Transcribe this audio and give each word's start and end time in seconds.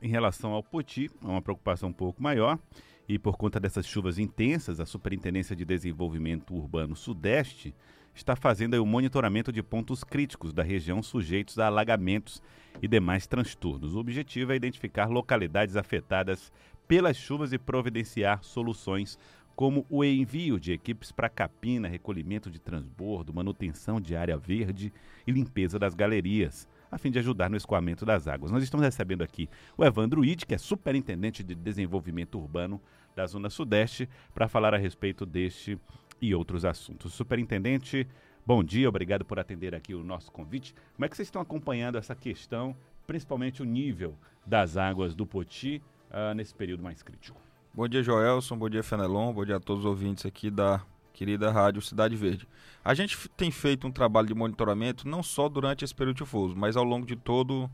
em 0.00 0.08
relação 0.08 0.52
ao 0.52 0.62
Poti, 0.62 1.10
é 1.22 1.26
uma 1.26 1.42
preocupação 1.42 1.90
um 1.90 1.92
pouco 1.92 2.22
maior. 2.22 2.58
E 3.06 3.18
por 3.18 3.36
conta 3.36 3.60
dessas 3.60 3.86
chuvas 3.86 4.18
intensas, 4.18 4.80
a 4.80 4.86
Superintendência 4.86 5.54
de 5.54 5.66
Desenvolvimento 5.66 6.54
Urbano 6.54 6.96
Sudeste 6.96 7.74
está 8.14 8.34
fazendo 8.34 8.82
o 8.82 8.86
monitoramento 8.86 9.52
de 9.52 9.62
pontos 9.62 10.02
críticos 10.02 10.54
da 10.54 10.62
região 10.62 11.02
sujeitos 11.02 11.58
a 11.58 11.66
alagamentos 11.66 12.42
e 12.80 12.88
demais 12.88 13.26
transtornos. 13.26 13.94
O 13.94 13.98
objetivo 13.98 14.52
é 14.52 14.56
identificar 14.56 15.10
localidades 15.10 15.76
afetadas 15.76 16.50
pelas 16.88 17.16
chuvas 17.16 17.52
e 17.52 17.58
providenciar 17.58 18.42
soluções 18.42 19.18
como 19.54 19.84
o 19.90 20.02
envio 20.02 20.58
de 20.58 20.72
equipes 20.72 21.12
para 21.12 21.28
capina, 21.28 21.86
recolhimento 21.86 22.50
de 22.50 22.58
transbordo, 22.58 23.34
manutenção 23.34 24.00
de 24.00 24.16
área 24.16 24.38
verde 24.38 24.90
e 25.26 25.30
limpeza 25.30 25.78
das 25.78 25.94
galerias, 25.94 26.66
a 26.92 26.98
fim 26.98 27.10
de 27.10 27.18
ajudar 27.18 27.48
no 27.48 27.56
escoamento 27.56 28.04
das 28.04 28.28
águas. 28.28 28.52
Nós 28.52 28.62
estamos 28.62 28.84
recebendo 28.84 29.22
aqui 29.22 29.48
o 29.78 29.84
Evandro 29.84 30.22
Ide, 30.22 30.44
que 30.44 30.54
é 30.54 30.58
superintendente 30.58 31.42
de 31.42 31.54
desenvolvimento 31.54 32.38
urbano 32.38 32.78
da 33.16 33.26
Zona 33.26 33.48
Sudeste, 33.48 34.06
para 34.34 34.46
falar 34.46 34.74
a 34.74 34.76
respeito 34.76 35.24
deste 35.24 35.80
e 36.20 36.34
outros 36.34 36.66
assuntos. 36.66 37.14
Superintendente, 37.14 38.06
bom 38.44 38.62
dia, 38.62 38.88
obrigado 38.88 39.24
por 39.24 39.40
atender 39.40 39.74
aqui 39.74 39.94
o 39.94 40.04
nosso 40.04 40.30
convite. 40.30 40.74
Como 40.94 41.06
é 41.06 41.08
que 41.08 41.16
vocês 41.16 41.26
estão 41.26 41.40
acompanhando 41.40 41.96
essa 41.96 42.14
questão, 42.14 42.76
principalmente 43.06 43.62
o 43.62 43.64
nível 43.64 44.14
das 44.46 44.76
águas 44.76 45.14
do 45.14 45.26
Poti 45.26 45.82
uh, 46.10 46.34
nesse 46.34 46.54
período 46.54 46.82
mais 46.82 47.02
crítico? 47.02 47.40
Bom 47.72 47.88
dia, 47.88 48.02
Joelson, 48.02 48.58
bom 48.58 48.68
dia, 48.68 48.82
Fenelon, 48.82 49.32
bom 49.32 49.46
dia 49.46 49.56
a 49.56 49.60
todos 49.60 49.84
os 49.84 49.90
ouvintes 49.90 50.26
aqui 50.26 50.50
da 50.50 50.84
querida 51.12 51.50
Rádio 51.50 51.82
Cidade 51.82 52.16
Verde. 52.16 52.48
A 52.84 52.94
gente 52.94 53.28
tem 53.30 53.50
feito 53.50 53.86
um 53.86 53.92
trabalho 53.92 54.26
de 54.26 54.34
monitoramento 54.34 55.06
não 55.06 55.22
só 55.22 55.48
durante 55.48 55.84
esse 55.84 55.94
período 55.94 56.18
chuvoso, 56.18 56.56
mas 56.56 56.76
ao 56.76 56.84
longo 56.84 57.06
de 57.06 57.16
todo 57.16 57.70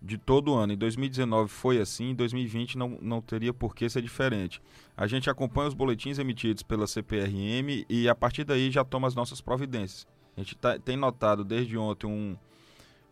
de 0.00 0.18
todo 0.18 0.54
ano. 0.54 0.72
Em 0.72 0.76
2019 0.76 1.50
foi 1.50 1.78
assim, 1.78 2.10
em 2.10 2.14
2020 2.14 2.78
não, 2.78 2.98
não 3.00 3.20
teria 3.20 3.52
por 3.52 3.74
que 3.74 3.88
ser 3.88 4.02
diferente. 4.02 4.62
A 4.96 5.06
gente 5.06 5.28
acompanha 5.28 5.68
os 5.68 5.74
boletins 5.74 6.18
emitidos 6.18 6.62
pela 6.62 6.86
CPRM 6.86 7.84
e 7.88 8.08
a 8.08 8.14
partir 8.14 8.44
daí 8.44 8.70
já 8.70 8.84
toma 8.84 9.08
as 9.08 9.14
nossas 9.14 9.40
providências. 9.40 10.06
A 10.36 10.40
gente 10.40 10.56
tá, 10.56 10.78
tem 10.78 10.96
notado 10.96 11.44
desde 11.44 11.76
ontem 11.76 12.06
um, 12.06 12.36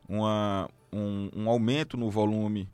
uma, 0.08 0.68
um, 0.92 1.30
um 1.34 1.48
aumento 1.48 1.96
no 1.96 2.10
volume 2.10 2.68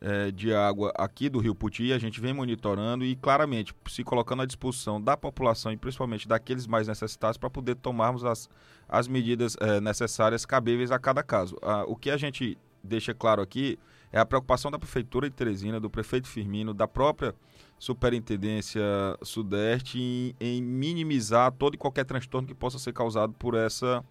é, 0.00 0.30
de 0.30 0.54
água 0.54 0.92
aqui 0.96 1.28
do 1.28 1.38
Rio 1.38 1.54
Puti, 1.54 1.92
a 1.92 1.98
gente 1.98 2.20
vem 2.20 2.32
monitorando 2.32 3.04
e 3.04 3.16
claramente 3.16 3.74
se 3.88 4.04
colocando 4.04 4.42
à 4.42 4.46
disposição 4.46 5.00
da 5.00 5.16
população 5.16 5.72
e 5.72 5.76
principalmente 5.76 6.28
daqueles 6.28 6.66
mais 6.66 6.88
necessitados 6.88 7.36
para 7.36 7.50
poder 7.50 7.76
tomarmos 7.76 8.24
as, 8.24 8.48
as 8.88 9.08
medidas 9.08 9.56
é, 9.60 9.80
necessárias 9.80 10.46
cabíveis 10.46 10.90
a 10.90 10.98
cada 10.98 11.22
caso. 11.22 11.56
Ah, 11.62 11.84
o 11.86 11.96
que 11.96 12.10
a 12.10 12.16
gente 12.16 12.56
deixa 12.82 13.12
claro 13.12 13.42
aqui 13.42 13.78
é 14.12 14.18
a 14.18 14.24
preocupação 14.24 14.70
da 14.70 14.78
Prefeitura 14.78 15.28
de 15.28 15.36
Teresina, 15.36 15.78
do 15.78 15.90
prefeito 15.90 16.28
Firmino, 16.28 16.72
da 16.72 16.88
própria 16.88 17.34
Superintendência 17.78 18.82
Sudeste 19.22 20.00
em, 20.00 20.34
em, 20.40 20.62
minimizar 20.62 21.52
todo 21.52 21.74
e 21.74 21.78
qualquer 21.78 22.04
transtorno 22.04 22.48
que 22.48 22.54
possa 22.54 22.78
ser 22.78 22.92
causado 22.92 23.32
por 23.34 23.54
essa 23.54 24.04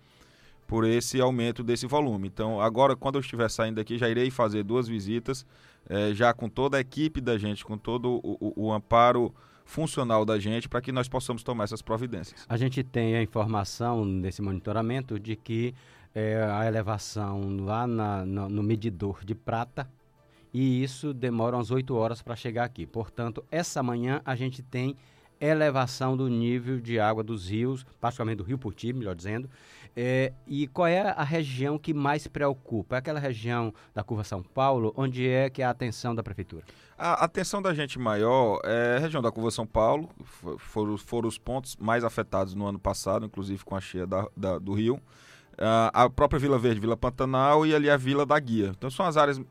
por 0.68 0.86
esse 0.86 1.20
aumento 1.20 1.64
desse 1.64 1.88
volume. 1.88 2.28
Então, 2.28 2.62
agora, 2.62 2.96
quando 2.96 3.16
eu 3.16 3.22
estiver 3.22 3.50
saindo 3.50 3.78
daqui, 3.78 3.98
já 3.98 4.10
irei 4.10 4.30
fazer 4.30 4.64
duas 4.64 4.88
visitas, 4.88 5.46
eh, 5.90 6.14
já 6.14 6.34
com 6.34 6.50
toda 6.50 6.78
a 6.78 6.82
equipe 6.82 7.22
da 7.22 7.38
gente, 7.38 7.64
com 7.64 7.78
todo 7.78 8.20
o, 8.22 8.38
o, 8.40 8.68
o 8.68 8.74
amparo 8.74 9.34
funcional 9.66 10.26
da 10.26 10.38
gente, 10.38 10.68
para 10.68 10.82
que 10.82 10.92
nós 10.92 11.08
possamos 11.08 11.42
tomar 11.42 11.64
essas 11.64 11.82
providências. 11.82 12.46
A 12.48 12.58
gente 12.58 12.84
tem 12.84 13.16
a 13.16 13.24
informação 13.24 14.06
nesse 14.06 14.42
monitoramento 14.42 15.20
de 15.20 15.36
que 15.36 15.74
é, 16.14 16.42
a 16.44 16.66
elevação 16.66 17.58
lá 17.64 17.88
na, 17.88 18.26
no, 18.26 18.50
no 18.50 18.64
medidor 18.64 19.24
de 19.24 19.34
prata 19.34 19.90
e 20.54 20.82
isso 20.84 21.14
demora 21.14 21.56
umas 21.56 21.70
8 21.72 21.94
horas 21.96 22.22
para 22.22 22.36
chegar 22.36 22.64
aqui. 22.64 22.86
Portanto, 22.86 23.44
essa 23.52 23.84
manhã 23.84 24.22
a 24.26 24.36
gente 24.36 24.64
tem 24.64 24.96
elevação 25.40 26.18
do 26.18 26.28
nível 26.28 26.80
de 26.80 27.00
água 27.00 27.24
dos 27.24 27.50
rios, 27.50 27.86
particularmente 28.02 28.38
do 28.38 28.44
Rio 28.44 28.58
Puti, 28.58 28.92
melhor 28.92 29.16
dizendo. 29.16 29.50
É, 30.00 30.32
e 30.46 30.68
qual 30.68 30.86
é 30.86 31.02
a 31.02 31.24
região 31.24 31.80
que 31.80 31.92
mais 31.92 32.28
preocupa? 32.28 32.98
É 32.98 33.00
aquela 33.00 33.20
região 33.20 33.74
da 33.96 34.04
curva 34.04 34.24
São 34.24 34.44
Paulo, 34.44 34.94
onde 34.96 35.28
é 35.28 35.50
que 35.50 35.60
é 35.60 35.66
a 35.66 35.72
atenção 35.72 36.14
da 36.14 36.22
prefeitura? 36.22 36.64
A 36.96 37.26
atenção 37.26 37.64
da 37.64 37.74
gente 37.74 37.98
maior 37.98 38.62
é 38.64 38.98
a 38.98 39.00
região 39.00 39.24
da 39.24 39.32
curva 39.32 39.50
São 39.50 39.66
Paulo, 39.66 40.08
foram, 40.60 41.00
foram 41.00 41.28
os 41.28 41.40
pontos 41.40 41.76
mais 41.78 42.04
afetados 42.04 42.54
no 42.54 42.68
ano 42.68 42.78
passado, 42.78 43.26
inclusive 43.26 43.66
com 43.66 43.76
a 43.76 43.82
cheia 43.82 44.06
da, 44.06 44.28
da, 44.38 44.60
do 44.60 44.72
rio. 44.72 44.98
Uh, 45.54 45.90
a 45.92 46.08
própria 46.08 46.40
Vila 46.40 46.60
Verde, 46.60 46.80
Vila 46.80 46.96
Pantanal 46.96 47.66
e 47.66 47.74
ali 47.74 47.90
a 47.90 47.98
Vila 47.98 48.24
da 48.24 48.40
Guia. 48.40 48.74
Então 48.78 48.92
são 48.92 49.04
as 49.04 49.18
áreas 49.18 49.42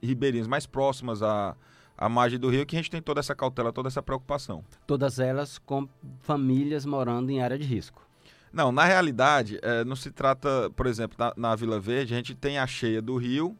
ribeirinhas 0.00 0.46
mais 0.46 0.66
próximas 0.66 1.20
à, 1.20 1.56
à 1.98 2.08
margem 2.08 2.38
do 2.38 2.48
rio 2.48 2.64
que 2.64 2.76
a 2.76 2.78
gente 2.78 2.92
tem 2.92 3.02
toda 3.02 3.18
essa 3.18 3.34
cautela, 3.34 3.72
toda 3.72 3.88
essa 3.88 4.00
preocupação. 4.00 4.64
Todas 4.86 5.18
elas 5.18 5.58
com 5.58 5.88
famílias 6.20 6.86
morando 6.86 7.30
em 7.30 7.42
área 7.42 7.58
de 7.58 7.64
risco. 7.64 8.08
Não, 8.52 8.72
na 8.72 8.84
realidade, 8.84 9.58
é, 9.62 9.84
não 9.84 9.94
se 9.94 10.10
trata, 10.10 10.70
por 10.74 10.86
exemplo, 10.86 11.16
na, 11.18 11.32
na, 11.36 11.54
Vila 11.54 11.78
Verde, 11.78 12.14
a 12.14 12.16
gente 12.16 12.34
tem 12.34 12.58
a 12.58 12.66
cheia 12.66 13.00
do 13.00 13.16
rio, 13.16 13.56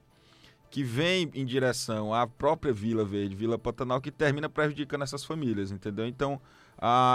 que 0.69 0.83
vem 0.83 1.31
em 1.35 1.45
direção 1.45 2.13
à 2.13 2.27
própria 2.27 2.73
Vila 2.73 3.05
Verde, 3.05 3.35
Vila 3.35 3.59
Pantanal, 3.59 4.01
que 4.01 4.11
termina 4.11 4.49
prejudicando 4.49 5.03
essas 5.03 5.25
famílias, 5.25 5.71
entendeu? 5.71 6.07
Então, 6.07 6.41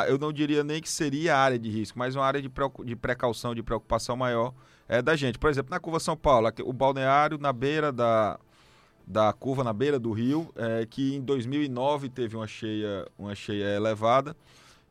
eu 0.07 0.17
não 0.17 0.31
diria 0.31 0.63
nem 0.63 0.81
que 0.81 0.89
seria 0.89 1.37
área 1.37 1.57
de 1.57 1.69
risco, 1.69 1.97
mas 1.97 2.15
uma 2.15 2.25
área 2.25 2.41
de, 2.41 2.51
de 2.83 2.95
precaução, 2.95 3.55
de 3.55 3.63
preocupação 3.63 4.15
maior 4.15 4.53
é 4.87 5.01
da 5.01 5.15
gente. 5.15 5.39
Por 5.39 5.49
exemplo, 5.49 5.71
na 5.71 5.79
curva 5.79 5.99
São 5.99 6.15
Paulo, 6.15 6.49
o 6.63 6.73
balneário 6.73 7.37
na 7.37 7.51
beira 7.51 7.91
da, 7.91 8.39
da 9.07 9.33
curva, 9.33 9.63
na 9.63 9.73
beira 9.73 9.99
do 9.99 10.11
rio, 10.11 10.51
é, 10.55 10.85
que 10.85 11.15
em 11.15 11.21
2009 11.21 12.09
teve 12.09 12.35
uma 12.35 12.47
cheia, 12.47 13.07
uma 13.17 13.35
cheia 13.35 13.75
elevada, 13.75 14.35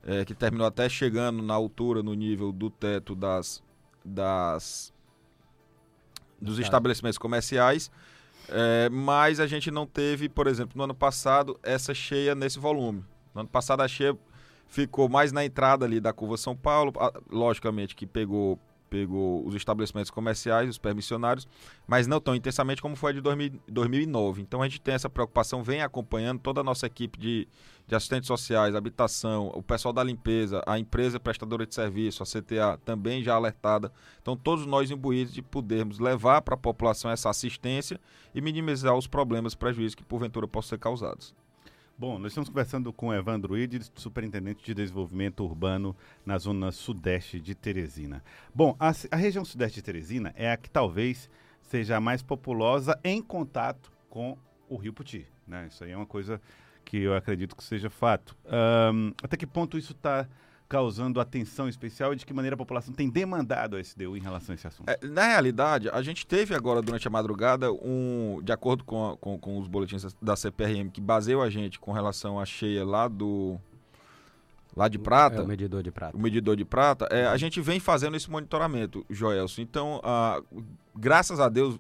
é, 0.07 0.25
que 0.25 0.35
terminou 0.35 0.67
até 0.67 0.89
chegando 0.89 1.43
na 1.43 1.55
altura, 1.55 2.03
no 2.03 2.15
nível 2.15 2.53
do 2.53 2.71
teto 2.71 3.15
das, 3.15 3.63
das 4.05 4.93
dos 6.41 6.59
estabelecimentos 6.59 7.19
comerciais. 7.19 7.91
É, 8.49 8.91
mas 8.91 9.41
a 9.41 9.47
gente 9.47 9.71
não 9.71 9.87
teve, 9.87 10.29
por 10.29 10.47
exemplo, 10.47 10.77
no 10.77 10.85
ano 10.85 10.95
passado, 10.95 11.59
essa 11.63 11.95
cheia 11.95 12.35
nesse 12.35 12.59
volume. 12.59 13.03
No 13.35 13.41
ano 13.41 13.49
passado 13.49 13.81
a 13.81 13.89
cheia 13.89 14.17
ficou 14.67 15.09
mais 15.09 15.33
na 15.33 15.45
entrada 15.45 15.85
ali 15.85 16.01
da 16.01 16.13
curva 16.13 16.37
São 16.37 16.55
Paulo, 16.55 16.93
logicamente 17.31 17.97
que 17.97 18.07
pegou 18.07 18.59
pegou 18.95 19.45
os 19.45 19.57
estabelecimentos 19.57 20.09
comerciais, 20.09 20.71
os 20.71 20.79
permissionários, 20.79 21.49
mas 21.85 22.07
não 22.07 22.21
tão 22.21 22.33
intensamente 22.33 22.81
como 22.81 22.95
foi 22.95 23.11
a 23.11 23.15
de 23.15 23.21
2000, 23.21 23.61
2009. 23.67 24.41
Então 24.41 24.63
a 24.63 24.69
gente 24.69 24.81
tem 24.81 24.95
essa 24.95 25.11
preocupação, 25.11 25.65
vem 25.65 25.83
acompanhando 25.83 26.39
toda 26.39 26.61
a 26.61 26.65
nossa 26.65 26.87
equipe 26.87 27.19
de, 27.19 27.49
de 27.89 27.95
assistentes 27.97 28.29
sociais, 28.29 28.77
habitação, 28.77 29.51
o 29.53 29.61
pessoal 29.61 29.93
da 29.93 30.05
limpeza, 30.05 30.63
a 30.65 30.79
empresa 30.79 31.19
prestadora 31.19 31.67
de 31.67 31.75
serviço, 31.75 32.23
a 32.23 32.27
CTA, 32.27 32.79
também 32.85 33.21
já 33.21 33.35
alertada. 33.35 33.91
Então 34.23 34.37
todos 34.37 34.65
nós 34.65 34.93
imbuídos 34.93 35.35
de 35.35 35.43
podermos 35.43 35.99
levar 35.99 36.43
para 36.43 36.55
a 36.55 36.59
população 36.59 37.11
essa 37.11 37.29
assistência 37.29 38.01
e 38.33 38.41
minimizar 38.41 38.95
os 38.95 39.09
problemas, 39.09 39.57
prejuízos 39.57 39.97
que 39.97 40.05
porventura 40.05 40.47
possam 40.47 40.69
ser 40.69 40.79
causados. 40.79 41.35
Bom, 41.97 42.19
nós 42.19 42.33
estamos 42.33 42.49
conversando 42.49 42.93
com 42.93 43.15
Evandro 43.15 43.57
Ides, 43.57 43.93
superintendente 43.95 44.65
de 44.65 44.75
desenvolvimento 44.75 45.45
urbano 45.45 45.97
na 46.27 46.37
zona 46.39 46.73
sudeste 46.73 47.39
de 47.39 47.55
Teresina. 47.55 48.21
Bom, 48.53 48.75
a, 48.81 48.91
a, 49.13 49.17
região 49.17 49.45
sudeste 49.45 49.77
de 49.77 49.85
Teresina 49.85 50.35
é 50.37 50.51
a 50.51 50.57
que 50.57 50.69
talvez 50.69 51.31
seja 51.63 51.97
a 51.97 52.01
mais 52.01 52.21
populosa 52.21 52.99
em 53.05 53.23
contato 53.23 53.93
com 54.11 54.37
o 54.69 54.77
Rio 54.77 54.93
Puti. 54.93 55.25
Né? 55.47 55.69
Isso 55.71 55.85
aí 55.85 55.93
é 55.93 55.97
uma 55.97 56.05
coisa 56.05 56.41
que 56.85 56.97
eu 56.97 57.15
acredito 57.15 57.55
que 57.55 57.63
seja 57.63 57.89
fato. 57.89 58.37
Um, 58.93 59.13
até 59.23 59.37
que 59.37 59.47
ponto 59.47 59.79
isso 59.79 59.93
está 59.93 60.29
causando 60.75 61.21
atenção 61.21 61.69
especial 61.69 62.13
e 62.13 62.17
de 62.17 62.27
que 62.27 62.35
maneira 62.35 62.55
a 62.55 62.59
população 62.59 62.93
tem 62.93 63.09
demandado 63.09 63.77
a 63.77 63.81
SDU 63.81 64.17
em 64.17 64.21
relação 64.21 64.53
a 64.53 64.57
esse 64.57 64.67
assunto? 64.67 64.89
É, 64.89 64.99
na 65.07 65.29
realidade, 65.29 65.89
a 65.89 66.03
gente 66.03 66.27
teve 66.27 66.53
agora 66.53 66.83
durante 66.83 67.07
a 67.07 67.11
madrugada 67.13 67.73
um, 67.73 68.41
de 68.43 68.51
acordo 68.51 68.83
com, 68.83 69.13
a, 69.13 69.17
com, 69.17 69.39
com, 69.39 69.57
os 69.57 69.69
boletins 69.69 70.05
da 70.21 70.35
CPRM 70.35 70.91
que 70.91 71.01
baseiam 71.01 71.41
a 71.41 71.49
gente 71.49 71.79
com 71.79 71.93
relação 71.93 72.41
à 72.41 72.45
cheia 72.45 72.85
lá 72.85 73.07
do 73.07 73.57
lá 74.77 74.89
de 74.89 74.99
prata, 74.99 75.37
é 75.37 75.43
o 75.43 75.47
medidor 75.47 75.81
de 75.81 75.93
prata, 75.93 76.17
o 76.17 76.21
medidor 76.21 76.57
de 76.57 76.65
prata, 76.65 77.07
é, 77.09 77.25
a 77.25 77.37
gente 77.37 77.61
vem 77.61 77.79
fazendo 77.79 78.17
esse 78.17 78.29
monitoramento, 78.29 79.07
Joelson. 79.09 79.63
Então, 79.63 80.01
a, 80.03 80.43
graças 80.97 81.39
a 81.39 81.49
Deus, 81.49 81.79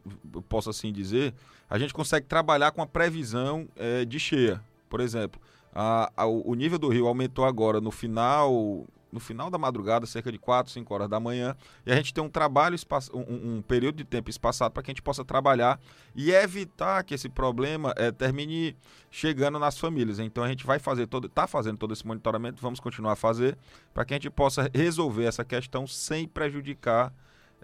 posso 0.48 0.70
assim 0.70 0.92
dizer, 0.92 1.34
a 1.68 1.76
gente 1.80 1.92
consegue 1.92 2.26
trabalhar 2.26 2.70
com 2.70 2.80
a 2.80 2.86
previsão 2.86 3.66
é, 3.74 4.04
de 4.04 4.20
cheia, 4.20 4.62
por 4.88 5.00
exemplo. 5.00 5.40
A, 5.74 6.10
a, 6.16 6.26
o 6.26 6.54
nível 6.54 6.78
do 6.78 6.88
rio 6.88 7.06
aumentou 7.08 7.44
agora 7.44 7.80
no 7.80 7.90
final 7.90 8.86
no 9.14 9.20
final 9.20 9.48
da 9.48 9.56
madrugada, 9.56 10.06
cerca 10.06 10.32
de 10.32 10.38
4, 10.38 10.72
5 10.72 10.92
horas 10.92 11.08
da 11.08 11.20
manhã, 11.20 11.54
e 11.86 11.92
a 11.92 11.94
gente 11.94 12.12
tem 12.12 12.22
um 12.22 12.28
trabalho, 12.28 12.76
um, 13.14 13.58
um 13.58 13.62
período 13.62 13.94
de 13.94 14.04
tempo 14.04 14.28
espaçado 14.28 14.74
para 14.74 14.82
que 14.82 14.90
a 14.90 14.92
gente 14.92 15.02
possa 15.02 15.24
trabalhar 15.24 15.80
e 16.16 16.32
evitar 16.32 17.04
que 17.04 17.14
esse 17.14 17.28
problema 17.28 17.94
é, 17.96 18.10
termine 18.10 18.76
chegando 19.12 19.56
nas 19.56 19.78
famílias. 19.78 20.18
Então 20.18 20.42
a 20.42 20.48
gente 20.48 20.66
vai 20.66 20.80
fazer 20.80 21.06
todo, 21.06 21.28
está 21.28 21.46
fazendo 21.46 21.78
todo 21.78 21.92
esse 21.92 22.04
monitoramento, 22.04 22.60
vamos 22.60 22.80
continuar 22.80 23.12
a 23.12 23.16
fazer, 23.16 23.56
para 23.94 24.04
que 24.04 24.14
a 24.14 24.16
gente 24.16 24.30
possa 24.30 24.68
resolver 24.74 25.26
essa 25.26 25.44
questão 25.44 25.86
sem 25.86 26.26
prejudicar 26.26 27.14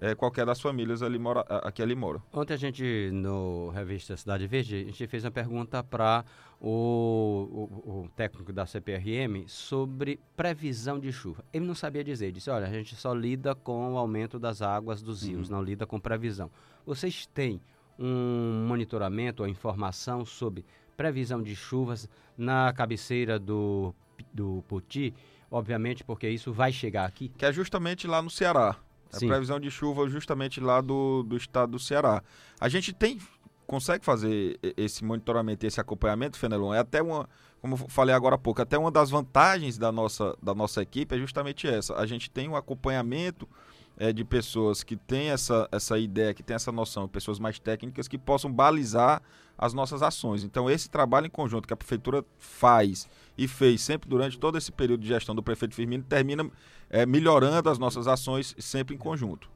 é, 0.00 0.14
qualquer 0.14 0.46
das 0.46 0.60
famílias 0.60 1.02
ali 1.02 1.18
mora, 1.18 1.40
aqui 1.40 1.82
ali 1.82 1.94
mora. 1.94 2.22
Ontem 2.32 2.54
a 2.54 2.56
gente, 2.56 3.10
no 3.12 3.68
revista 3.68 4.16
Cidade 4.16 4.46
Verde, 4.46 4.76
a 4.76 4.84
gente 4.84 5.06
fez 5.06 5.24
uma 5.24 5.30
pergunta 5.30 5.84
para 5.84 6.24
o, 6.58 7.68
o, 7.84 7.90
o, 7.90 8.08
técnico 8.16 8.52
da 8.52 8.64
CPRM 8.64 9.46
sobre 9.46 10.18
previsão 10.34 10.98
de 10.98 11.12
chuva. 11.12 11.44
Ele 11.52 11.66
não 11.66 11.74
sabia 11.74 12.02
dizer, 12.02 12.32
disse, 12.32 12.48
olha, 12.48 12.66
a 12.66 12.72
gente 12.72 12.96
só 12.96 13.12
lida 13.12 13.54
com 13.54 13.92
o 13.92 13.98
aumento 13.98 14.38
das 14.38 14.62
águas 14.62 15.02
dos 15.02 15.22
rios, 15.22 15.50
uhum. 15.50 15.56
não 15.56 15.62
lida 15.62 15.86
com 15.86 16.00
previsão. 16.00 16.50
Vocês 16.86 17.26
têm 17.26 17.60
um 17.98 18.64
monitoramento 18.66 19.42
ou 19.42 19.48
informação 19.48 20.24
sobre 20.24 20.64
previsão 20.96 21.42
de 21.42 21.54
chuvas 21.54 22.08
na 22.38 22.72
cabeceira 22.72 23.38
do, 23.38 23.94
do 24.32 24.64
Poti? 24.66 25.12
Obviamente, 25.50 26.04
porque 26.04 26.28
isso 26.28 26.52
vai 26.52 26.72
chegar 26.72 27.04
aqui. 27.04 27.28
Que 27.36 27.44
é 27.44 27.52
justamente 27.52 28.06
lá 28.06 28.22
no 28.22 28.30
Ceará. 28.30 28.76
É 29.12 29.16
a 29.16 29.28
previsão 29.28 29.58
de 29.58 29.70
chuva 29.70 30.08
justamente 30.08 30.60
lá 30.60 30.80
do, 30.80 31.22
do 31.22 31.36
estado 31.36 31.72
do 31.72 31.78
Ceará. 31.78 32.22
A 32.60 32.68
gente 32.68 32.92
tem 32.92 33.18
consegue 33.66 34.04
fazer 34.04 34.58
esse 34.76 35.04
monitoramento, 35.04 35.64
esse 35.64 35.80
acompanhamento, 35.80 36.36
Fenelon, 36.36 36.74
é 36.74 36.80
até 36.80 37.00
uma, 37.00 37.28
como 37.60 37.76
eu 37.76 37.88
falei 37.88 38.12
agora 38.12 38.34
há 38.34 38.38
pouco, 38.38 38.60
até 38.60 38.76
uma 38.76 38.90
das 38.90 39.10
vantagens 39.10 39.78
da 39.78 39.92
nossa, 39.92 40.36
da 40.42 40.52
nossa 40.52 40.82
equipe 40.82 41.14
é 41.14 41.18
justamente 41.18 41.68
essa. 41.68 41.94
A 41.94 42.04
gente 42.04 42.28
tem 42.28 42.48
um 42.48 42.56
acompanhamento 42.56 43.48
é, 43.96 44.12
de 44.12 44.24
pessoas 44.24 44.82
que 44.82 44.96
têm 44.96 45.30
essa, 45.30 45.68
essa 45.70 45.96
ideia, 46.00 46.34
que 46.34 46.42
têm 46.42 46.56
essa 46.56 46.72
noção, 46.72 47.06
pessoas 47.06 47.38
mais 47.38 47.60
técnicas 47.60 48.08
que 48.08 48.18
possam 48.18 48.50
balizar 48.50 49.22
as 49.56 49.72
nossas 49.72 50.02
ações. 50.02 50.42
Então, 50.42 50.68
esse 50.68 50.90
trabalho 50.90 51.26
em 51.26 51.30
conjunto 51.30 51.68
que 51.68 51.74
a 51.74 51.76
prefeitura 51.76 52.24
faz 52.38 53.06
e 53.40 53.48
fez 53.48 53.80
sempre 53.80 54.06
durante 54.06 54.38
todo 54.38 54.58
esse 54.58 54.70
período 54.70 55.00
de 55.00 55.08
gestão 55.08 55.34
do 55.34 55.42
prefeito 55.42 55.74
Firmino 55.74 56.04
termina 56.04 56.50
é, 56.90 57.06
melhorando 57.06 57.70
as 57.70 57.78
nossas 57.78 58.06
ações 58.06 58.54
sempre 58.58 58.94
em 58.94 58.98
conjunto. 58.98 59.50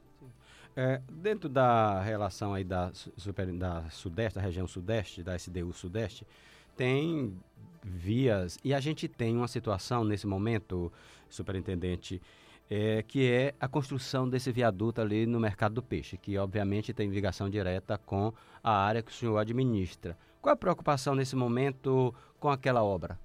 É, 0.75 0.99
dentro 1.07 1.47
da 1.47 2.01
relação 2.01 2.55
aí 2.55 2.63
da, 2.63 2.91
super, 3.15 3.45
da 3.53 3.87
Sudeste, 3.91 4.39
da 4.39 4.41
região 4.41 4.67
Sudeste, 4.67 5.21
da 5.21 5.35
SDU 5.35 5.71
Sudeste, 5.71 6.25
tem 6.75 7.37
vias 7.83 8.57
e 8.63 8.73
a 8.73 8.79
gente 8.79 9.07
tem 9.07 9.37
uma 9.37 9.47
situação 9.47 10.03
nesse 10.03 10.25
momento, 10.25 10.91
superintendente, 11.29 12.19
é, 12.67 13.03
que 13.03 13.29
é 13.29 13.53
a 13.59 13.67
construção 13.67 14.27
desse 14.27 14.51
viaduto 14.51 14.99
ali 14.99 15.27
no 15.27 15.39
mercado 15.39 15.75
do 15.75 15.83
peixe, 15.83 16.17
que 16.17 16.39
obviamente 16.39 16.91
tem 16.91 17.07
ligação 17.11 17.51
direta 17.51 17.99
com 17.99 18.33
a 18.63 18.71
área 18.71 19.03
que 19.03 19.11
o 19.11 19.13
senhor 19.13 19.37
administra. 19.37 20.17
Qual 20.41 20.53
a 20.53 20.57
preocupação 20.57 21.13
nesse 21.13 21.35
momento 21.35 22.11
com 22.39 22.49
aquela 22.49 22.83
obra? 22.83 23.19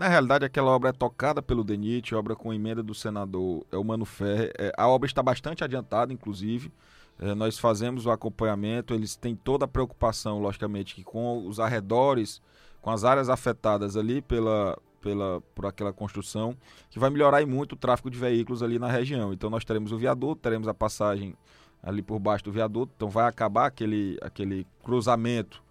Na 0.00 0.08
realidade, 0.08 0.46
aquela 0.46 0.70
obra 0.70 0.88
é 0.88 0.92
tocada 0.94 1.42
pelo 1.42 1.62
DENIT, 1.62 2.14
obra 2.14 2.34
com 2.34 2.54
emenda 2.54 2.82
do 2.82 2.94
senador 2.94 3.66
Elmano 3.70 4.06
Ferre. 4.06 4.50
É, 4.56 4.72
a 4.74 4.88
obra 4.88 5.06
está 5.06 5.22
bastante 5.22 5.62
adiantada, 5.62 6.10
inclusive. 6.10 6.72
É, 7.18 7.34
nós 7.34 7.58
fazemos 7.58 8.06
o 8.06 8.10
acompanhamento, 8.10 8.94
eles 8.94 9.14
têm 9.14 9.36
toda 9.36 9.66
a 9.66 9.68
preocupação, 9.68 10.38
logicamente, 10.38 10.94
que 10.94 11.04
com 11.04 11.46
os 11.46 11.60
arredores, 11.60 12.40
com 12.80 12.90
as 12.90 13.04
áreas 13.04 13.28
afetadas 13.28 13.94
ali 13.94 14.22
pela, 14.22 14.78
pela, 15.02 15.42
por 15.54 15.66
aquela 15.66 15.92
construção, 15.92 16.56
que 16.88 16.98
vai 16.98 17.10
melhorar 17.10 17.46
muito 17.46 17.72
o 17.72 17.76
tráfego 17.76 18.10
de 18.10 18.18
veículos 18.18 18.62
ali 18.62 18.78
na 18.78 18.90
região. 18.90 19.34
Então 19.34 19.50
nós 19.50 19.66
teremos 19.66 19.92
o 19.92 19.98
viaduto, 19.98 20.40
teremos 20.40 20.66
a 20.66 20.72
passagem 20.72 21.34
ali 21.82 22.00
por 22.00 22.18
baixo 22.18 22.44
do 22.44 22.52
viaduto, 22.52 22.90
então 22.96 23.10
vai 23.10 23.28
acabar 23.28 23.66
aquele, 23.66 24.16
aquele 24.22 24.66
cruzamento 24.82 25.62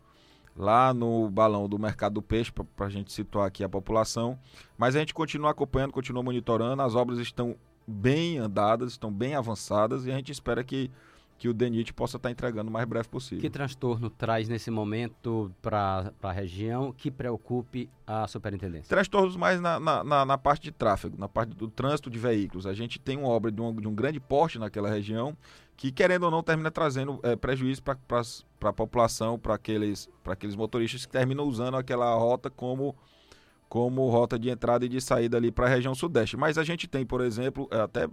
lá 0.59 0.93
no 0.93 1.29
balão 1.29 1.69
do 1.69 1.79
mercado 1.79 2.15
do 2.15 2.21
peixe, 2.21 2.51
para 2.51 2.85
a 2.85 2.89
gente 2.89 3.13
situar 3.13 3.47
aqui 3.47 3.63
a 3.63 3.69
população. 3.69 4.37
Mas 4.77 4.93
a 4.93 4.99
gente 4.99 5.13
continua 5.13 5.51
acompanhando, 5.51 5.93
continua 5.93 6.21
monitorando, 6.21 6.81
as 6.81 6.95
obras 6.95 7.17
estão 7.17 7.55
bem 7.87 8.37
andadas, 8.37 8.91
estão 8.91 9.09
bem 9.09 9.35
avançadas 9.35 10.05
e 10.05 10.11
a 10.11 10.15
gente 10.15 10.33
espera 10.33 10.61
que 10.61 10.91
que 11.39 11.47
o 11.47 11.53
DENIT 11.53 11.93
possa 11.93 12.17
estar 12.17 12.29
entregando 12.29 12.69
o 12.69 12.73
mais 12.73 12.85
breve 12.85 13.07
possível. 13.07 13.39
Que 13.41 13.49
transtorno 13.49 14.09
traz 14.09 14.49
nesse 14.49 14.69
momento 14.69 15.49
para 15.61 16.11
a 16.21 16.31
região 16.33 16.91
que 16.91 17.09
preocupe 17.09 17.89
a 18.05 18.27
superintendência? 18.27 18.89
Transtornos 18.89 19.37
mais 19.37 19.61
na, 19.61 19.79
na, 19.79 20.25
na, 20.25 20.37
parte 20.37 20.63
de 20.63 20.71
tráfego, 20.73 21.17
na 21.17 21.29
parte 21.29 21.55
do 21.55 21.69
trânsito 21.69 22.09
de 22.09 22.19
veículos. 22.19 22.67
A 22.67 22.73
gente 22.73 22.99
tem 22.99 23.17
uma 23.17 23.29
obra 23.29 23.49
de 23.49 23.61
um, 23.61 23.73
de 23.73 23.87
um 23.87 23.95
grande 23.95 24.19
porte 24.19 24.59
naquela 24.59 24.89
região 24.89 25.35
que, 25.77 25.93
querendo 25.93 26.23
ou 26.23 26.31
não, 26.31 26.43
termina 26.43 26.69
trazendo 26.69 27.21
é, 27.23 27.37
prejuízo 27.37 27.81
para 27.81 27.95
a 28.63 28.73
população, 28.73 29.39
para 29.39 29.55
aqueles, 29.55 30.09
aqueles 30.25 30.57
motoristas 30.57 31.05
que 31.05 31.11
terminam 31.11 31.45
usando 31.45 31.77
aquela 31.77 32.13
rota 32.15 32.49
como 32.49 32.93
como 33.69 34.09
rota 34.09 34.37
de 34.39 34.49
entrada 34.49 34.83
e 34.83 34.89
de 34.89 34.99
saída 34.99 35.37
ali 35.37 35.51
para 35.51 35.67
a 35.67 35.69
região 35.69 35.93
sudeste. 35.93 36.35
Mas 36.35 36.57
a 36.57 36.63
gente 36.63 36.87
tem, 36.87 37.05
por 37.05 37.21
exemplo, 37.21 37.67
é, 37.71 37.79
até 37.79 38.09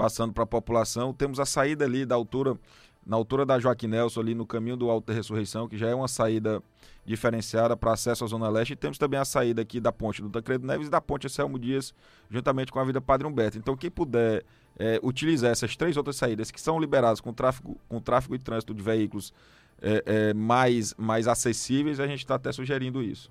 passando 0.00 0.32
para 0.32 0.44
a 0.44 0.46
população. 0.46 1.12
Temos 1.12 1.38
a 1.38 1.44
saída 1.44 1.84
ali 1.84 2.06
da 2.06 2.14
altura, 2.14 2.58
na 3.06 3.16
altura 3.16 3.44
da 3.44 3.58
Joaquim 3.58 3.86
Nelson, 3.86 4.20
ali 4.20 4.34
no 4.34 4.46
caminho 4.46 4.74
do 4.74 4.88
Alto 4.88 5.08
da 5.08 5.12
Ressurreição, 5.12 5.68
que 5.68 5.76
já 5.76 5.88
é 5.88 5.94
uma 5.94 6.08
saída 6.08 6.62
diferenciada 7.04 7.76
para 7.76 7.92
acesso 7.92 8.24
à 8.24 8.26
Zona 8.26 8.48
Leste. 8.48 8.72
E 8.72 8.76
temos 8.76 8.96
também 8.96 9.20
a 9.20 9.26
saída 9.26 9.60
aqui 9.60 9.78
da 9.78 9.92
ponte 9.92 10.22
do 10.22 10.30
Tancredo 10.30 10.66
Neves 10.66 10.86
e 10.86 10.90
da 10.90 11.02
ponte 11.02 11.28
Selmo 11.28 11.58
Dias, 11.58 11.92
juntamente 12.30 12.72
com 12.72 12.78
a 12.78 12.84
Vida 12.84 12.98
Padre 12.98 13.26
Humberto. 13.26 13.58
Então, 13.58 13.76
quem 13.76 13.90
puder 13.90 14.42
é, 14.78 14.98
utilizar 15.02 15.50
essas 15.50 15.76
três 15.76 15.98
outras 15.98 16.16
saídas 16.16 16.50
que 16.50 16.58
são 16.58 16.80
liberadas 16.80 17.20
com 17.20 17.30
tráfego, 17.30 17.76
com 17.86 18.00
tráfego 18.00 18.34
e 18.34 18.38
trânsito 18.38 18.72
de 18.72 18.82
veículos 18.82 19.34
é, 19.82 20.02
é, 20.06 20.34
mais, 20.34 20.94
mais 20.96 21.28
acessíveis, 21.28 22.00
a 22.00 22.06
gente 22.06 22.20
está 22.20 22.36
até 22.36 22.50
sugerindo 22.52 23.02
isso. 23.02 23.30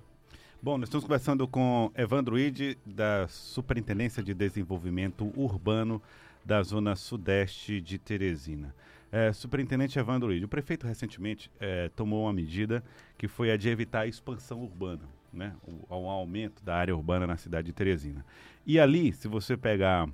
Bom, 0.62 0.78
nós 0.78 0.88
estamos 0.88 1.04
conversando 1.04 1.48
com 1.48 1.90
Evandro 1.96 2.38
Ide, 2.38 2.78
da 2.86 3.26
Superintendência 3.26 4.22
de 4.22 4.34
Desenvolvimento 4.34 5.32
Urbano 5.34 6.00
da 6.44 6.62
zona 6.62 6.96
sudeste 6.96 7.80
de 7.80 7.98
Teresina. 7.98 8.74
É, 9.12 9.32
Superintendente 9.32 9.98
Evandro 9.98 10.28
Luiz, 10.28 10.42
o 10.42 10.48
prefeito 10.48 10.86
recentemente 10.86 11.50
é, 11.58 11.88
tomou 11.90 12.24
uma 12.24 12.32
medida 12.32 12.82
que 13.18 13.26
foi 13.26 13.50
a 13.50 13.56
de 13.56 13.68
evitar 13.68 14.00
a 14.02 14.06
expansão 14.06 14.62
urbana, 14.62 15.02
né? 15.32 15.54
o, 15.88 16.08
aumento 16.08 16.62
da 16.64 16.76
área 16.76 16.94
urbana 16.94 17.26
na 17.26 17.36
cidade 17.36 17.66
de 17.66 17.72
Teresina. 17.72 18.24
E 18.64 18.78
ali, 18.78 19.12
se 19.12 19.26
você 19.26 19.56
pegar 19.56 20.08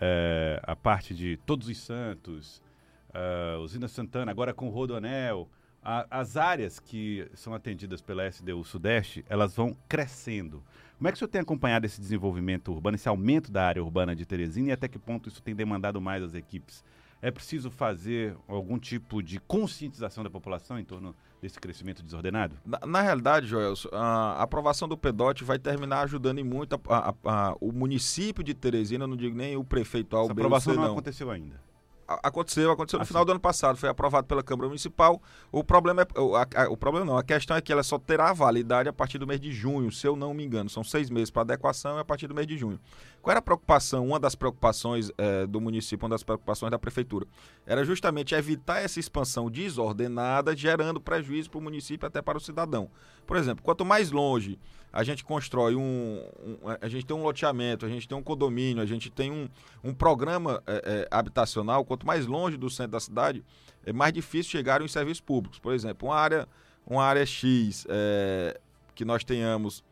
é, 0.00 0.60
a 0.62 0.76
parte 0.76 1.14
de 1.14 1.38
Todos 1.46 1.68
os 1.68 1.78
Santos, 1.78 2.62
uh, 3.08 3.60
Usina 3.60 3.88
Santana, 3.88 4.30
agora 4.30 4.52
com 4.52 4.68
Rodoanel, 4.68 5.48
a, 5.82 6.06
as 6.10 6.36
áreas 6.36 6.78
que 6.78 7.28
são 7.34 7.54
atendidas 7.54 8.00
pela 8.00 8.26
SDU 8.28 8.64
Sudeste, 8.64 9.24
elas 9.28 9.54
vão 9.54 9.76
crescendo. 9.88 10.62
Como 10.96 11.08
é 11.08 11.12
que 11.12 11.16
o 11.16 11.18
senhor 11.18 11.28
tem 11.28 11.40
acompanhado 11.40 11.86
esse 11.86 12.00
desenvolvimento 12.00 12.72
urbano, 12.72 12.96
esse 12.96 13.08
aumento 13.08 13.52
da 13.52 13.64
área 13.64 13.82
urbana 13.82 14.16
de 14.16 14.26
Teresina 14.26 14.68
e 14.68 14.72
até 14.72 14.88
que 14.88 14.98
ponto 14.98 15.28
isso 15.28 15.42
tem 15.42 15.54
demandado 15.54 16.00
mais 16.00 16.22
as 16.22 16.34
equipes? 16.34 16.84
É 17.20 17.30
preciso 17.30 17.70
fazer 17.70 18.36
algum 18.46 18.78
tipo 18.78 19.22
de 19.22 19.40
conscientização 19.40 20.22
da 20.22 20.30
população 20.30 20.78
em 20.78 20.84
torno 20.84 21.14
desse 21.42 21.58
crescimento 21.58 22.02
desordenado? 22.02 22.56
Na, 22.64 22.78
na 22.86 23.00
realidade, 23.00 23.46
Joel, 23.46 23.74
a 23.92 24.42
aprovação 24.42 24.88
do 24.88 24.96
PEDOT 24.96 25.42
vai 25.42 25.58
terminar 25.58 26.02
ajudando 26.02 26.38
em 26.38 26.44
muito 26.44 26.74
a, 26.74 26.80
a, 26.88 27.14
a, 27.24 27.56
o 27.60 27.72
município 27.72 28.42
de 28.44 28.54
Teresina, 28.54 29.06
não 29.06 29.16
digo 29.16 29.36
nem 29.36 29.56
o 29.56 29.64
prefeito 29.64 30.16
A 30.16 30.30
aprovação 30.30 30.74
não, 30.74 30.82
não 30.82 30.92
aconteceu 30.92 31.30
ainda 31.30 31.67
aconteceu, 32.08 32.70
aconteceu 32.70 32.98
no 32.98 33.02
assim. 33.02 33.08
final 33.08 33.24
do 33.24 33.32
ano 33.32 33.40
passado, 33.40 33.76
foi 33.76 33.88
aprovado 33.88 34.26
pela 34.26 34.42
Câmara 34.42 34.66
Municipal. 34.68 35.20
O 35.52 35.62
problema 35.62 36.02
é, 36.02 36.20
o, 36.20 36.34
a, 36.34 36.46
o 36.70 36.76
problema 36.76 37.04
não, 37.04 37.18
a 37.18 37.22
questão 37.22 37.56
é 37.56 37.60
que 37.60 37.70
ela 37.70 37.82
só 37.82 37.98
terá 37.98 38.32
validade 38.32 38.88
a 38.88 38.92
partir 38.92 39.18
do 39.18 39.26
mês 39.26 39.40
de 39.40 39.52
junho, 39.52 39.92
se 39.92 40.06
eu 40.06 40.16
não 40.16 40.32
me 40.32 40.44
engano. 40.44 40.70
São 40.70 40.82
seis 40.82 41.10
meses 41.10 41.30
para 41.30 41.42
adequação 41.42 41.98
e 41.98 42.00
a 42.00 42.04
partir 42.04 42.26
do 42.26 42.34
mês 42.34 42.46
de 42.46 42.56
junho. 42.56 42.80
Qual 43.20 43.32
era 43.32 43.40
a 43.40 43.42
preocupação? 43.42 44.06
Uma 44.06 44.18
das 44.18 44.34
preocupações 44.34 45.10
é, 45.18 45.46
do 45.46 45.60
município, 45.60 46.04
uma 46.04 46.10
das 46.10 46.22
preocupações 46.22 46.70
da 46.70 46.78
prefeitura, 46.78 47.26
era 47.66 47.84
justamente 47.84 48.34
evitar 48.34 48.80
essa 48.80 48.98
expansão 48.98 49.50
desordenada, 49.50 50.56
gerando 50.56 51.00
prejuízo 51.00 51.50
para 51.50 51.58
o 51.58 51.62
município 51.62 52.06
até 52.06 52.22
para 52.22 52.38
o 52.38 52.40
cidadão. 52.40 52.90
Por 53.26 53.36
exemplo, 53.36 53.62
quanto 53.62 53.84
mais 53.84 54.10
longe 54.10 54.58
a 54.92 55.02
gente 55.04 55.24
constrói 55.24 55.74
um, 55.76 56.22
um, 56.44 56.56
a 56.80 56.88
gente 56.88 57.04
tem 57.04 57.16
um 57.16 57.22
loteamento, 57.22 57.84
a 57.84 57.88
gente 57.88 58.08
tem 58.08 58.16
um 58.16 58.22
condomínio, 58.22 58.82
a 58.82 58.86
gente 58.86 59.10
tem 59.10 59.30
um, 59.30 59.48
um 59.84 59.92
programa 59.92 60.62
é, 60.66 60.82
é, 60.84 61.08
habitacional, 61.10 61.84
quanto 61.84 62.06
mais 62.06 62.26
longe 62.26 62.56
do 62.56 62.70
centro 62.70 62.92
da 62.92 63.00
cidade, 63.00 63.44
é 63.84 63.92
mais 63.92 64.12
difícil 64.12 64.50
chegar 64.50 64.80
em 64.80 64.88
serviços 64.88 65.20
públicos. 65.20 65.58
Por 65.58 65.72
exemplo, 65.72 66.08
uma 66.08 66.16
área, 66.16 66.48
uma 66.86 67.04
área 67.04 67.24
X 67.24 67.86
é, 67.88 68.58
que 68.94 69.04
nós 69.04 69.24
tenhamos 69.24 69.84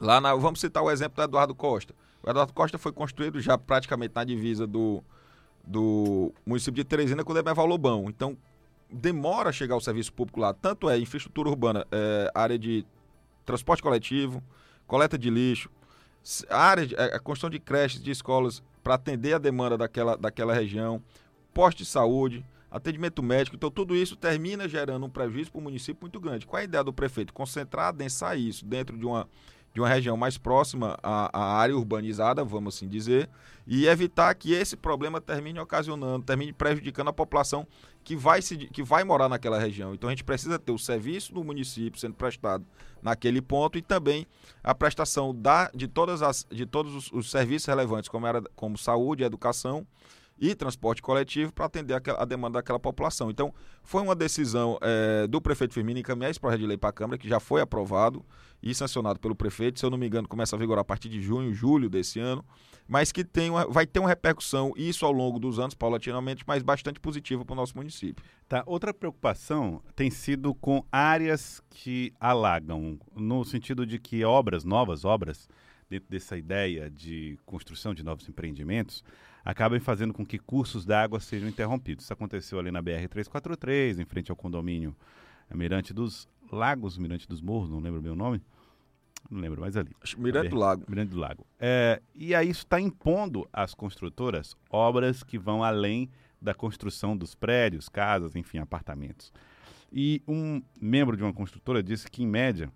lá 0.00 0.20
na, 0.20 0.34
vamos 0.34 0.60
citar 0.60 0.82
o 0.82 0.90
exemplo 0.90 1.16
do 1.16 1.22
Eduardo 1.22 1.54
Costa. 1.54 1.94
O 2.22 2.30
Eduardo 2.30 2.52
Costa 2.52 2.78
foi 2.78 2.92
construído 2.92 3.40
já 3.40 3.56
praticamente 3.56 4.14
na 4.14 4.24
divisa 4.24 4.66
do, 4.66 5.04
do 5.64 6.32
município 6.44 6.82
de 6.82 6.84
Teresina 6.84 7.22
com 7.22 7.32
o 7.32 7.34
Demerval 7.34 7.66
Lobão. 7.66 8.06
Então, 8.08 8.36
demora 8.90 9.52
chegar 9.52 9.76
o 9.76 9.80
serviço 9.80 10.12
público 10.12 10.40
lá. 10.40 10.52
Tanto 10.52 10.88
é 10.88 10.98
infraestrutura 10.98 11.48
urbana, 11.48 11.86
é, 11.92 12.30
área 12.34 12.58
de 12.58 12.84
transporte 13.44 13.82
coletivo, 13.82 14.42
coleta 14.86 15.18
de 15.18 15.30
lixo, 15.30 15.70
área 16.48 16.86
de, 16.86 16.94
é, 16.94 17.16
a 17.16 17.20
construção 17.20 17.50
de 17.50 17.58
creches, 17.58 18.02
de 18.02 18.10
escolas 18.10 18.62
para 18.82 18.94
atender 18.94 19.34
a 19.34 19.38
demanda 19.38 19.76
daquela, 19.76 20.16
daquela 20.16 20.54
região, 20.54 21.02
posto 21.52 21.78
de 21.78 21.86
saúde, 21.86 22.44
atendimento 22.70 23.22
médico. 23.22 23.56
Então, 23.56 23.70
tudo 23.70 23.94
isso 23.94 24.16
termina 24.16 24.68
gerando 24.68 25.06
um 25.06 25.10
prejuízo 25.10 25.52
para 25.52 25.60
o 25.60 25.62
município 25.62 26.02
muito 26.02 26.18
grande. 26.18 26.46
Qual 26.46 26.58
é 26.58 26.62
a 26.62 26.64
ideia 26.64 26.84
do 26.84 26.92
prefeito? 26.92 27.32
Concentrar, 27.32 27.88
adensar 27.88 28.38
isso 28.38 28.64
dentro 28.64 28.98
de 28.98 29.06
uma, 29.06 29.28
de 29.74 29.80
uma 29.80 29.88
região 29.88 30.16
mais 30.16 30.38
próxima 30.38 30.96
à, 31.02 31.28
à, 31.36 31.56
área 31.56 31.76
urbanizada, 31.76 32.44
vamos 32.44 32.76
assim 32.76 32.88
dizer, 32.88 33.28
e 33.66 33.88
evitar 33.88 34.32
que 34.36 34.52
esse 34.52 34.76
problema 34.76 35.20
termine 35.20 35.58
ocasionando, 35.58 36.24
termine 36.24 36.52
prejudicando 36.52 37.08
a 37.08 37.12
população 37.12 37.66
que 38.04 38.14
vai, 38.14 38.40
se, 38.40 38.56
que 38.56 38.84
vai 38.84 39.02
morar 39.02 39.28
naquela 39.28 39.58
região. 39.58 39.92
Então 39.92 40.08
a 40.08 40.12
gente 40.12 40.22
precisa 40.22 40.60
ter 40.60 40.70
o 40.70 40.78
serviço 40.78 41.34
do 41.34 41.42
município 41.42 41.98
sendo 41.98 42.14
prestado 42.14 42.64
naquele 43.02 43.42
ponto 43.42 43.76
e 43.76 43.82
também 43.82 44.28
a 44.62 44.72
prestação 44.74 45.34
da, 45.34 45.68
de, 45.74 45.88
todas 45.88 46.22
as, 46.22 46.46
de 46.48 46.64
todos 46.64 46.94
os, 46.94 47.12
os 47.12 47.30
serviços 47.30 47.66
relevantes, 47.66 48.08
como, 48.08 48.28
era, 48.28 48.42
como 48.54 48.78
saúde, 48.78 49.24
educação 49.24 49.84
e 50.38 50.54
transporte 50.54 51.00
coletivo 51.00 51.52
para 51.52 51.66
atender 51.66 52.00
a 52.16 52.24
demanda 52.24 52.58
daquela 52.58 52.78
população. 52.78 53.30
Então, 53.30 53.52
foi 53.82 54.02
uma 54.02 54.14
decisão 54.14 54.78
é, 54.80 55.26
do 55.26 55.40
prefeito 55.40 55.74
Firmino 55.74 55.98
encaminhar 55.98 56.30
esse 56.30 56.40
projeto 56.40 56.60
de 56.60 56.66
lei 56.66 56.76
para 56.76 56.90
a 56.90 56.92
Câmara, 56.92 57.18
que 57.18 57.28
já 57.28 57.38
foi 57.38 57.60
aprovado 57.60 58.24
e 58.64 58.74
sancionado 58.74 59.20
pelo 59.20 59.34
prefeito. 59.36 59.78
Se 59.78 59.84
eu 59.84 59.90
não 59.90 59.98
me 59.98 60.06
engano, 60.06 60.26
começa 60.26 60.56
a 60.56 60.58
vigorar 60.58 60.80
a 60.80 60.84
partir 60.84 61.10
de 61.10 61.20
junho, 61.20 61.52
julho 61.52 61.90
desse 61.90 62.18
ano, 62.18 62.42
mas 62.88 63.12
que 63.12 63.22
tem 63.22 63.50
uma, 63.50 63.66
vai 63.66 63.86
ter 63.86 64.00
uma 64.00 64.08
repercussão, 64.08 64.72
isso 64.74 65.04
ao 65.04 65.12
longo 65.12 65.38
dos 65.38 65.58
anos, 65.58 65.74
paulatinamente, 65.74 66.44
mas 66.46 66.62
bastante 66.62 66.98
positiva 66.98 67.44
para 67.44 67.52
o 67.52 67.56
nosso 67.56 67.76
município. 67.76 68.24
Tá. 68.48 68.62
Outra 68.66 68.94
preocupação 68.94 69.82
tem 69.94 70.10
sido 70.10 70.54
com 70.54 70.82
áreas 70.90 71.60
que 71.68 72.14
alagam, 72.18 72.98
no 73.14 73.44
sentido 73.44 73.84
de 73.84 73.98
que 73.98 74.24
obras, 74.24 74.64
novas 74.64 75.04
obras, 75.04 75.46
dentro 75.90 76.08
dessa 76.08 76.36
ideia 76.38 76.90
de 76.90 77.38
construção 77.44 77.92
de 77.92 78.02
novos 78.02 78.26
empreendimentos, 78.26 79.04
acabem 79.44 79.78
fazendo 79.78 80.14
com 80.14 80.24
que 80.24 80.38
cursos 80.38 80.86
d'água 80.86 81.20
sejam 81.20 81.50
interrompidos. 81.50 82.04
Isso 82.04 82.12
aconteceu 82.14 82.58
ali 82.58 82.70
na 82.70 82.82
BR-343, 82.82 84.00
em 84.00 84.06
frente 84.06 84.30
ao 84.30 84.36
condomínio 84.36 84.96
Mirante 85.52 85.92
dos 85.92 86.26
Lagos, 86.50 86.96
Mirante 86.96 87.28
dos 87.28 87.42
Morros, 87.42 87.68
não 87.68 87.80
lembro 87.80 88.00
bem 88.00 88.12
o 88.12 88.16
nome. 88.16 88.40
Não 89.30 89.40
lembro 89.40 89.60
mais 89.60 89.76
ali. 89.76 89.90
Mirante 90.18 90.50
do 90.50 90.56
Lago. 90.56 90.84
Mirante 90.88 91.10
do 91.10 91.18
Lago. 91.18 91.46
É, 91.58 92.00
e 92.14 92.34
aí 92.34 92.48
isso 92.50 92.64
está 92.64 92.80
impondo 92.80 93.48
às 93.52 93.74
construtoras 93.74 94.56
obras 94.70 95.22
que 95.22 95.38
vão 95.38 95.62
além 95.64 96.10
da 96.40 96.54
construção 96.54 97.16
dos 97.16 97.34
prédios, 97.34 97.88
casas, 97.88 98.36
enfim, 98.36 98.58
apartamentos. 98.58 99.32
E 99.90 100.22
um 100.28 100.60
membro 100.80 101.16
de 101.16 101.22
uma 101.22 101.32
construtora 101.32 101.82
disse 101.82 102.10
que, 102.10 102.22
em 102.22 102.26
média, 102.26 102.70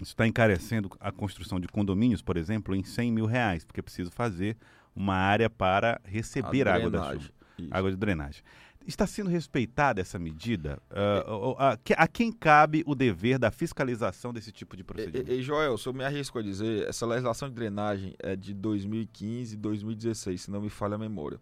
isso 0.00 0.12
está 0.12 0.26
encarecendo 0.26 0.90
a 0.98 1.12
construção 1.12 1.60
de 1.60 1.68
condomínios, 1.68 2.22
por 2.22 2.36
exemplo, 2.36 2.74
em 2.74 2.82
100 2.82 3.12
mil 3.12 3.26
reais, 3.26 3.64
porque 3.64 3.80
é 3.80 3.82
preciso 3.82 4.10
fazer 4.10 4.56
uma 4.94 5.14
área 5.14 5.50
para 5.50 6.00
receber 6.04 6.68
água 6.68 6.90
da 6.90 7.12
chuva, 7.12 7.30
água 7.70 7.90
de 7.90 7.96
drenagem. 7.96 8.42
Está 8.86 9.06
sendo 9.06 9.30
respeitada 9.30 10.00
essa 10.00 10.18
medida? 10.18 10.78
Uh, 10.90 11.56
a, 11.58 11.78
a, 11.96 12.06
quem 12.06 12.30
cabe 12.30 12.82
o 12.86 12.94
dever 12.94 13.38
da 13.38 13.50
fiscalização 13.50 14.32
desse 14.32 14.52
tipo 14.52 14.76
de 14.76 14.84
procedimento? 14.84 15.30
E, 15.30 15.38
e, 15.38 15.42
Joel, 15.42 15.78
se 15.78 15.88
eu 15.88 15.94
me 15.94 16.04
arrisco 16.04 16.38
a 16.38 16.42
dizer, 16.42 16.86
essa 16.86 17.06
legislação 17.06 17.48
de 17.48 17.54
drenagem 17.54 18.14
é 18.18 18.36
de 18.36 18.52
2015 18.52 19.54
e 19.54 19.56
2016, 19.56 20.42
se 20.42 20.50
não 20.50 20.60
me 20.60 20.68
falha 20.68 20.96
a 20.96 20.98
memória. 20.98 21.40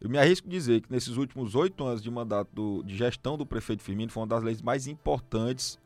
Eu 0.00 0.08
me 0.08 0.18
arrisco 0.18 0.46
a 0.46 0.50
dizer 0.50 0.82
que 0.82 0.92
nesses 0.92 1.16
últimos 1.16 1.54
oito 1.54 1.84
anos 1.84 2.02
de 2.02 2.10
mandato 2.10 2.48
do, 2.52 2.82
de 2.84 2.96
gestão 2.96 3.36
do 3.36 3.46
prefeito 3.46 3.82
Firmino 3.82 4.12
foi 4.12 4.22
uma 4.22 4.28
das 4.28 4.42
leis 4.42 4.62
mais 4.62 4.86
importantes 4.86 5.78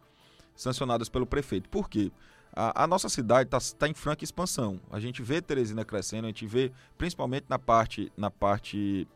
sancionadas 0.55 1.09
pelo 1.09 1.25
prefeito. 1.25 1.69
Por 1.69 1.89
quê? 1.89 2.11
A, 2.53 2.85
a 2.85 2.87
nossa 2.87 3.09
cidade 3.09 3.47
está 3.47 3.59
tá 3.79 3.89
em 3.89 3.95
franca 3.95 4.25
expansão. 4.25 4.81
A 4.91 4.99
gente 4.99 5.23
vê 5.23 5.41
Teresina 5.41 5.85
crescendo, 5.85 6.25
a 6.25 6.29
gente 6.29 6.47
vê 6.47 6.73
principalmente 6.99 7.47
na 7.49 7.59
parte, 7.59 8.13
na 8.17 8.31
parte 8.31 9.07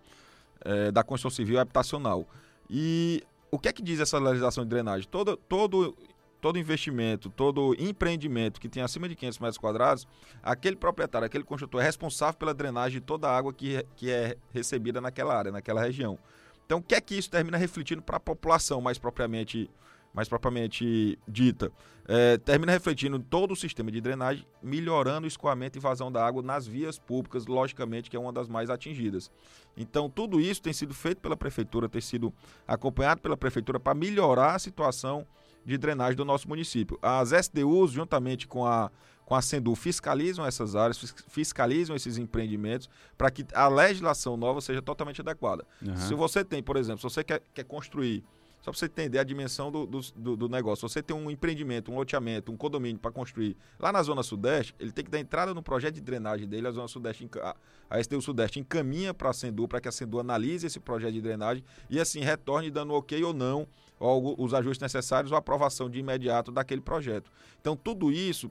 é, 0.64 0.90
da 0.90 1.02
construção 1.02 1.30
civil 1.30 1.58
habitacional. 1.58 2.26
E 2.68 3.22
o 3.50 3.58
que 3.58 3.68
é 3.68 3.72
que 3.72 3.82
diz 3.82 4.00
essa 4.00 4.18
legislação 4.18 4.64
de 4.64 4.70
drenagem? 4.70 5.06
Todo, 5.10 5.36
todo, 5.36 5.96
todo 6.40 6.58
investimento, 6.58 7.30
todo 7.30 7.76
empreendimento 7.78 8.60
que 8.60 8.68
tem 8.68 8.82
acima 8.82 9.08
de 9.08 9.14
500 9.14 9.38
metros 9.38 9.58
quadrados, 9.58 10.08
aquele 10.42 10.76
proprietário, 10.76 11.26
aquele 11.26 11.44
construtor 11.44 11.80
é 11.80 11.84
responsável 11.84 12.38
pela 12.38 12.54
drenagem 12.54 13.00
de 13.00 13.06
toda 13.06 13.28
a 13.28 13.36
água 13.36 13.52
que, 13.52 13.84
que 13.96 14.10
é 14.10 14.36
recebida 14.52 15.00
naquela 15.00 15.36
área, 15.36 15.52
naquela 15.52 15.80
região. 15.80 16.18
Então, 16.64 16.78
o 16.78 16.82
que 16.82 16.94
é 16.94 17.00
que 17.00 17.14
isso 17.14 17.30
termina 17.30 17.58
refletindo 17.58 18.00
para 18.00 18.16
a 18.16 18.20
população, 18.20 18.80
mais 18.80 18.98
propriamente 18.98 19.70
mais 20.12 20.28
propriamente 20.28 21.18
dita, 21.26 21.72
é, 22.06 22.36
termina 22.38 22.72
refletindo 22.72 23.18
todo 23.18 23.52
o 23.52 23.56
sistema 23.56 23.90
de 23.90 24.00
drenagem, 24.00 24.46
melhorando 24.62 25.24
o 25.24 25.28
escoamento 25.28 25.78
e 25.78 25.80
vazão 25.80 26.10
da 26.10 26.24
água 26.24 26.42
nas 26.42 26.66
vias 26.66 26.98
públicas, 26.98 27.46
logicamente, 27.46 28.10
que 28.10 28.16
é 28.16 28.20
uma 28.20 28.32
das 28.32 28.48
mais 28.48 28.68
atingidas. 28.70 29.30
Então, 29.76 30.10
tudo 30.10 30.40
isso 30.40 30.60
tem 30.60 30.72
sido 30.72 30.92
feito 30.92 31.20
pela 31.20 31.36
prefeitura, 31.36 31.88
tem 31.88 32.00
sido 32.00 32.32
acompanhado 32.66 33.20
pela 33.20 33.36
prefeitura 33.36 33.78
para 33.80 33.94
melhorar 33.94 34.54
a 34.54 34.58
situação 34.58 35.26
de 35.64 35.78
drenagem 35.78 36.16
do 36.16 36.24
nosso 36.24 36.48
município. 36.48 36.98
As 37.00 37.32
SDUs, 37.32 37.92
juntamente 37.92 38.48
com 38.48 38.66
a, 38.66 38.90
com 39.24 39.34
a 39.34 39.40
Sendu, 39.40 39.74
fiscalizam 39.74 40.44
essas 40.44 40.74
áreas, 40.74 40.98
fiscalizam 41.28 41.94
esses 41.94 42.18
empreendimentos 42.18 42.90
para 43.16 43.30
que 43.30 43.46
a 43.54 43.68
legislação 43.68 44.36
nova 44.36 44.60
seja 44.60 44.82
totalmente 44.82 45.20
adequada. 45.20 45.64
Uhum. 45.80 45.96
Se 45.96 46.14
você 46.14 46.44
tem, 46.44 46.62
por 46.62 46.76
exemplo, 46.76 46.98
se 46.98 47.04
você 47.04 47.22
quer, 47.22 47.42
quer 47.54 47.64
construir 47.64 48.24
só 48.62 48.70
para 48.70 48.78
você 48.78 48.86
entender 48.86 49.18
a 49.18 49.24
dimensão 49.24 49.72
do, 49.72 49.84
do, 49.84 50.36
do, 50.36 50.48
negócio. 50.48 50.88
Você 50.88 51.02
tem 51.02 51.14
um 51.14 51.28
empreendimento, 51.28 51.90
um 51.90 51.96
loteamento, 51.96 52.52
um 52.52 52.56
condomínio 52.56 52.98
para 53.00 53.10
construir 53.10 53.56
lá 53.78 53.90
na 53.90 54.00
Zona 54.02 54.22
Sudeste, 54.22 54.72
ele 54.78 54.92
tem 54.92 55.04
que 55.04 55.10
dar 55.10 55.18
entrada 55.18 55.52
no 55.52 55.60
projeto 55.60 55.96
de 55.96 56.00
drenagem 56.00 56.46
dele. 56.48 56.68
A 56.68 56.70
Zona 56.70 56.86
Sudeste, 56.86 57.28
a 57.90 58.02
STU 58.02 58.22
Sudeste 58.22 58.60
encaminha 58.60 59.12
para 59.12 59.30
a 59.30 59.32
Sendu, 59.32 59.66
para 59.66 59.80
que 59.80 59.88
a 59.88 59.92
Sendu 59.92 60.20
analise 60.20 60.64
esse 60.66 60.78
projeto 60.78 61.12
de 61.12 61.20
drenagem 61.20 61.64
e 61.90 61.98
assim 61.98 62.20
retorne 62.20 62.70
dando 62.70 62.94
ok 62.94 63.22
ou 63.24 63.34
não, 63.34 63.66
ou 63.98 64.40
os 64.40 64.54
ajustes 64.54 64.80
necessários 64.80 65.32
ou 65.32 65.38
aprovação 65.38 65.90
de 65.90 65.98
imediato 65.98 66.52
daquele 66.52 66.80
projeto. 66.80 67.32
Então, 67.60 67.76
tudo 67.76 68.12
isso 68.12 68.48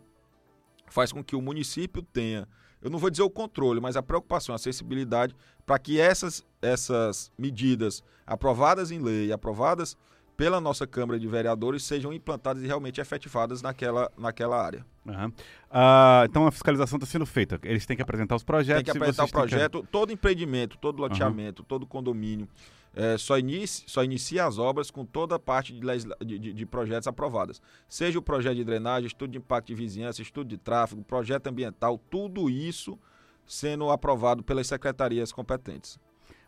faz 0.93 1.11
com 1.11 1.23
que 1.23 1.35
o 1.35 1.41
município 1.41 2.01
tenha 2.01 2.47
eu 2.81 2.89
não 2.89 2.97
vou 2.97 3.09
dizer 3.09 3.21
o 3.21 3.29
controle, 3.29 3.79
mas 3.79 3.95
a 3.95 4.01
preocupação, 4.01 4.53
a 4.53 4.55
acessibilidade, 4.55 5.35
para 5.65 5.77
que 5.77 5.99
essas, 5.99 6.43
essas 6.61 7.31
medidas 7.37 8.03
aprovadas 8.25 8.89
em 8.89 8.99
lei, 8.99 9.31
aprovadas 9.31 9.95
pela 10.35 10.59
nossa 10.59 10.87
Câmara 10.87 11.19
de 11.19 11.27
Vereadores, 11.27 11.83
sejam 11.83 12.11
implantadas 12.11 12.63
e 12.63 12.65
realmente 12.65 12.99
efetivadas 12.99 13.61
naquela, 13.61 14.11
naquela 14.17 14.59
área. 14.59 14.83
Uhum. 15.05 15.27
Uh, 15.27 16.25
então 16.25 16.47
a 16.47 16.51
fiscalização 16.51 16.97
está 16.97 17.05
sendo 17.05 17.27
feita. 17.27 17.59
Eles 17.63 17.85
têm 17.85 17.95
que 17.95 18.01
apresentar 18.01 18.35
os 18.35 18.43
projetos. 18.43 18.83
Tem 18.83 18.91
que 18.91 18.97
apresentar 18.97 19.25
o 19.25 19.31
projeto, 19.31 19.81
que... 19.81 19.87
todo 19.87 20.11
empreendimento, 20.11 20.77
todo 20.79 20.99
loteamento, 20.99 21.61
uhum. 21.61 21.67
todo 21.67 21.85
condomínio 21.85 22.47
é, 22.93 23.17
só, 23.17 23.37
inicia, 23.37 23.87
só 23.87 24.03
inicia 24.03 24.45
as 24.45 24.57
obras 24.57 24.91
com 24.91 25.05
toda 25.05 25.35
a 25.35 25.39
parte 25.39 25.73
de, 25.73 25.79
de, 26.25 26.53
de, 26.53 26.65
projetos 26.65 27.07
aprovadas. 27.07 27.61
Seja 27.87 28.19
o 28.19 28.21
projeto 28.21 28.55
de 28.55 28.63
drenagem, 28.63 29.07
estudo 29.07 29.31
de 29.31 29.37
impacto 29.37 29.67
de 29.67 29.75
vizinhança, 29.75 30.21
estudo 30.21 30.47
de 30.47 30.57
tráfego, 30.57 31.03
projeto 31.03 31.47
ambiental, 31.47 31.97
tudo 32.09 32.49
isso 32.49 32.99
sendo 33.45 33.89
aprovado 33.89 34.43
pelas 34.43 34.67
secretarias 34.67 35.31
competentes. 35.31 35.99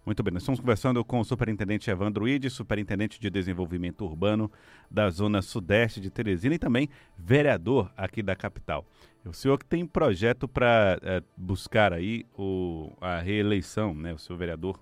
Muito 0.05 0.21
bem, 0.21 0.33
nós 0.33 0.43
estamos 0.43 0.59
conversando 0.59 1.03
com 1.05 1.21
o 1.21 1.23
superintendente 1.23 1.89
Evandro 1.89 2.27
Ide, 2.27 2.49
superintendente 2.49 3.17
de 3.17 3.29
desenvolvimento 3.29 4.03
urbano 4.03 4.51
da 4.91 5.09
zona 5.09 5.41
sudeste 5.41 6.01
de 6.01 6.09
Teresina 6.09 6.55
e 6.55 6.59
também 6.59 6.89
vereador 7.17 7.89
aqui 7.95 8.21
da 8.21 8.35
capital. 8.35 8.85
O 9.23 9.31
senhor 9.31 9.57
que 9.57 9.65
tem 9.65 9.85
projeto 9.85 10.45
para 10.45 10.99
é, 11.01 11.17
eh, 11.17 11.23
buscar 11.37 11.93
aí 11.93 12.25
o, 12.37 12.91
a 12.99 13.19
reeleição, 13.19 13.93
né, 13.93 14.13
o 14.13 14.17
seu 14.17 14.35
vereador 14.35 14.77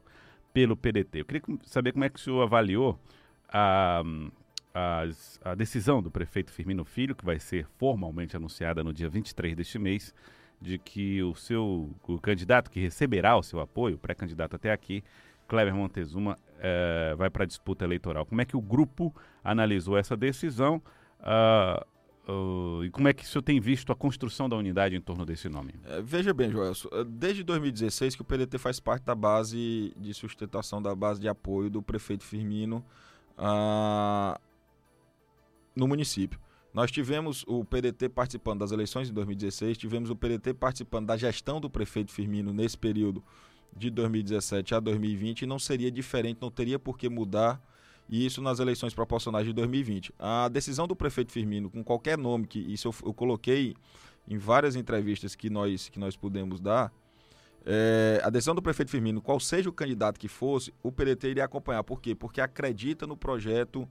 pelo 0.54 0.76
PDT. 0.76 1.22
Eu 1.22 1.26
queria 1.26 1.42
saber 1.64 1.92
como 1.92 2.04
é 2.04 2.10
que 2.10 2.20
o 2.20 2.22
senhor 2.22 2.42
avaliou 2.42 3.00
a, 3.50 4.02
a, 4.74 5.04
a, 5.44 5.56
decisão 5.56 6.02
do 6.02 6.12
prefeito 6.12 6.52
Firmino 6.52 6.86
Filho, 6.86 7.16
que 7.16 7.26
vai 7.26 7.40
ser 7.40 7.68
formalmente 7.78 8.36
anunciada 8.36 8.84
no 8.84 8.94
dia 8.94 9.10
23 9.10 9.56
deste 9.56 9.80
mês, 9.80 10.14
de 10.60 10.78
que 10.78 11.22
o 11.24 11.34
seu 11.36 11.90
o 12.08 12.20
candidato 12.20 12.70
que 12.70 12.80
receberá 12.80 13.36
o 13.36 13.44
seu 13.44 13.60
apoio, 13.60 13.98
pré-candidato 13.98 14.56
até 14.56 14.72
aqui, 14.72 15.04
Kleber 15.48 15.76
Montezuma, 15.76 16.38
é, 16.60 17.14
vai 17.18 17.30
para 17.30 17.44
a 17.44 17.48
disputa 17.48 17.84
eleitoral. 17.84 18.26
Como 18.26 18.42
é 18.42 18.46
que 18.46 18.56
o 18.56 18.62
grupo 18.62 19.14
analisou 19.44 19.98
essa 19.98 20.16
decisão? 20.16 20.82
Uh, 21.20 21.86
Uh, 22.32 22.86
e 22.86 22.90
como 22.90 23.08
é 23.08 23.14
que 23.14 23.24
o 23.24 23.28
senhor 23.28 23.42
tem 23.42 23.60
visto 23.60 23.92
a 23.92 23.96
construção 23.96 24.48
da 24.48 24.56
unidade 24.56 24.96
em 24.96 25.02
torno 25.02 25.26
desse 25.26 25.50
nome? 25.50 25.74
É, 25.84 26.02
veja 26.02 26.34
bem, 26.34 26.50
Joel, 26.50 26.72
eh, 26.92 27.04
desde 27.04 27.44
2016 27.44 28.16
que 28.16 28.22
o 28.22 28.26
PDT 28.26 28.58
faz 28.58 28.80
parte 28.80 29.04
da 29.04 29.14
base 29.14 29.94
de 29.98 30.14
sustentação, 30.14 30.82
da 30.82 30.96
base 30.96 31.20
de 31.20 31.28
apoio 31.28 31.70
do 31.70 31.82
prefeito 31.82 32.24
Firmino 32.24 32.86
uh, 33.38 34.40
no 35.76 35.88
município. 35.88 36.40
Nós 36.74 36.90
tivemos 36.90 37.44
o 37.48 37.66
PDT 37.66 38.08
participando 38.08 38.60
das 38.60 38.72
eleições 38.72 39.10
em 39.10 39.14
2016, 39.14 39.78
tivemos 39.78 40.10
o 40.10 40.16
PDT 40.16 40.54
participando 40.54 41.08
da 41.08 41.18
gestão 41.18 41.60
do 41.60 41.70
prefeito 41.70 42.12
Firmino 42.12 42.54
nesse 42.54 42.78
período 42.78 43.22
de 43.76 43.90
2017 43.90 44.74
a 44.76 44.80
2020 44.80 45.42
e 45.42 45.46
não 45.46 45.60
seria 45.60 45.92
diferente, 45.92 46.38
não 46.42 46.52
teria 46.52 46.80
por 46.80 46.98
que 46.98 47.10
mudar 47.10 47.62
e 48.12 48.26
isso 48.26 48.42
nas 48.42 48.60
eleições 48.60 48.94
proporcionais 48.94 49.48
de 49.48 49.54
2020. 49.54 50.14
A 50.20 50.50
decisão 50.50 50.86
do 50.86 50.96
prefeito 50.96 51.32
Firmino, 51.32 51.70
com 51.70 51.82
qualquer 51.82 52.18
nome, 52.18 52.46
que 52.46 52.60
isso 52.60 52.90
eu, 52.90 52.96
eu 53.06 53.14
coloquei 53.14 53.74
em 54.28 54.38
várias 54.38 54.76
entrevistas 54.76 55.34
que 55.34 55.50
nós, 55.50 55.88
que 55.88 55.98
nós 55.98 56.18
pudemos 56.18 56.60
dar, 56.60 56.92
é, 57.66 58.20
a 58.24 58.30
decisão 58.30 58.54
do 58.54 58.62
prefeito 58.62 58.92
Firmino, 58.92 59.22
qual 59.22 59.40
seja 59.40 59.70
o 59.70 59.74
candidato 59.74 60.20
que 60.20 60.28
fosse, 60.28 60.74
o 60.84 60.92
PDT 60.92 61.30
iria 61.30 61.46
acompanhar. 61.46 61.84
Por 61.84 62.02
quê? 62.02 62.14
Porque 62.14 62.42
acredita 62.42 63.08
no 63.08 63.16
projeto 63.16 63.88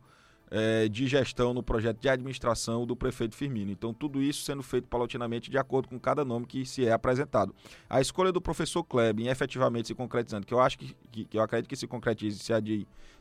é, 0.50 0.88
de 0.88 1.06
gestão 1.06 1.54
no 1.54 1.62
projeto 1.62 2.00
de 2.00 2.08
administração 2.08 2.84
do 2.84 2.96
prefeito 2.96 3.36
Firmino. 3.36 3.70
Então, 3.70 3.94
tudo 3.94 4.20
isso 4.20 4.42
sendo 4.42 4.62
feito 4.62 4.88
paulatinamente 4.88 5.50
de 5.50 5.56
acordo 5.56 5.88
com 5.88 5.98
cada 5.98 6.24
nome 6.24 6.46
que 6.46 6.66
se 6.66 6.84
é 6.84 6.92
apresentado. 6.92 7.54
A 7.88 8.00
escolha 8.00 8.32
do 8.32 8.40
professor 8.40 8.82
Kleber, 8.82 9.28
efetivamente 9.28 9.88
se 9.88 9.94
concretizando, 9.94 10.46
que 10.46 10.52
eu 10.52 10.60
acho 10.60 10.78
que, 10.78 10.96
que, 11.10 11.24
que 11.24 11.38
eu 11.38 11.42
acredito 11.42 11.68
que 11.68 11.76
se 11.76 11.86
concretize, 11.86 12.38
se, 12.38 12.52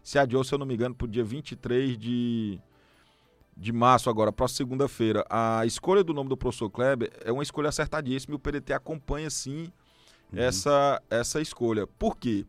se 0.02 0.18
adiou, 0.18 0.44
se 0.44 0.54
eu 0.54 0.58
não 0.58 0.66
me 0.66 0.74
engano, 0.74 0.96
para 0.96 1.06
o 1.06 1.08
dia 1.08 1.24
23 1.24 1.98
de, 1.98 2.60
de 3.56 3.72
março 3.72 4.10
agora, 4.10 4.32
próxima 4.32 4.58
segunda-feira. 4.58 5.24
A 5.30 5.66
escolha 5.66 6.04
do 6.04 6.14
nome 6.14 6.30
do 6.30 6.38
professor 6.38 6.70
Kleber 6.70 7.12
é 7.24 7.32
uma 7.32 7.44
escolha 7.44 7.70
acertadíssima 7.70 8.34
e 8.34 8.38
o 8.38 8.40
PDT 8.40 8.74
acompanha, 8.74 9.30
sim, 9.30 9.72
uhum. 10.34 10.40
essa, 10.40 11.00
essa 11.12 11.40
escolha. 11.40 11.86
Por 11.86 12.18
quê? 12.18 12.48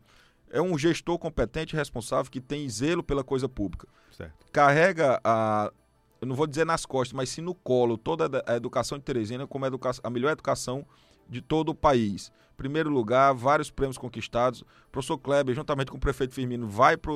É 0.51 0.61
um 0.61 0.77
gestor 0.77 1.17
competente 1.17 1.75
e 1.75 1.77
responsável 1.77 2.29
que 2.29 2.41
tem 2.41 2.67
zelo 2.69 3.01
pela 3.01 3.23
coisa 3.23 3.47
pública. 3.47 3.87
Certo. 4.11 4.33
Carrega 4.51 5.19
a. 5.23 5.71
Eu 6.19 6.27
não 6.27 6.35
vou 6.35 6.45
dizer 6.45 6.65
nas 6.65 6.85
costas, 6.85 7.13
mas 7.13 7.29
sim 7.29 7.41
no 7.41 7.55
colo 7.55 7.97
toda 7.97 8.43
a 8.45 8.55
educação 8.55 8.97
de 8.97 9.03
Teresina 9.03 9.47
como 9.47 9.65
a, 9.65 9.67
educação, 9.67 10.01
a 10.05 10.09
melhor 10.09 10.31
educação 10.31 10.85
de 11.27 11.41
todo 11.41 11.69
o 11.69 11.75
país. 11.75 12.31
Primeiro 12.55 12.91
lugar, 12.91 13.33
vários 13.33 13.71
prêmios 13.71 13.97
conquistados. 13.97 14.61
O 14.61 14.65
professor 14.91 15.17
Kleber, 15.17 15.55
juntamente 15.55 15.89
com 15.89 15.97
o 15.97 15.99
prefeito 15.99 16.35
Firmino, 16.35 16.67
vai 16.67 16.95
para 16.95 17.13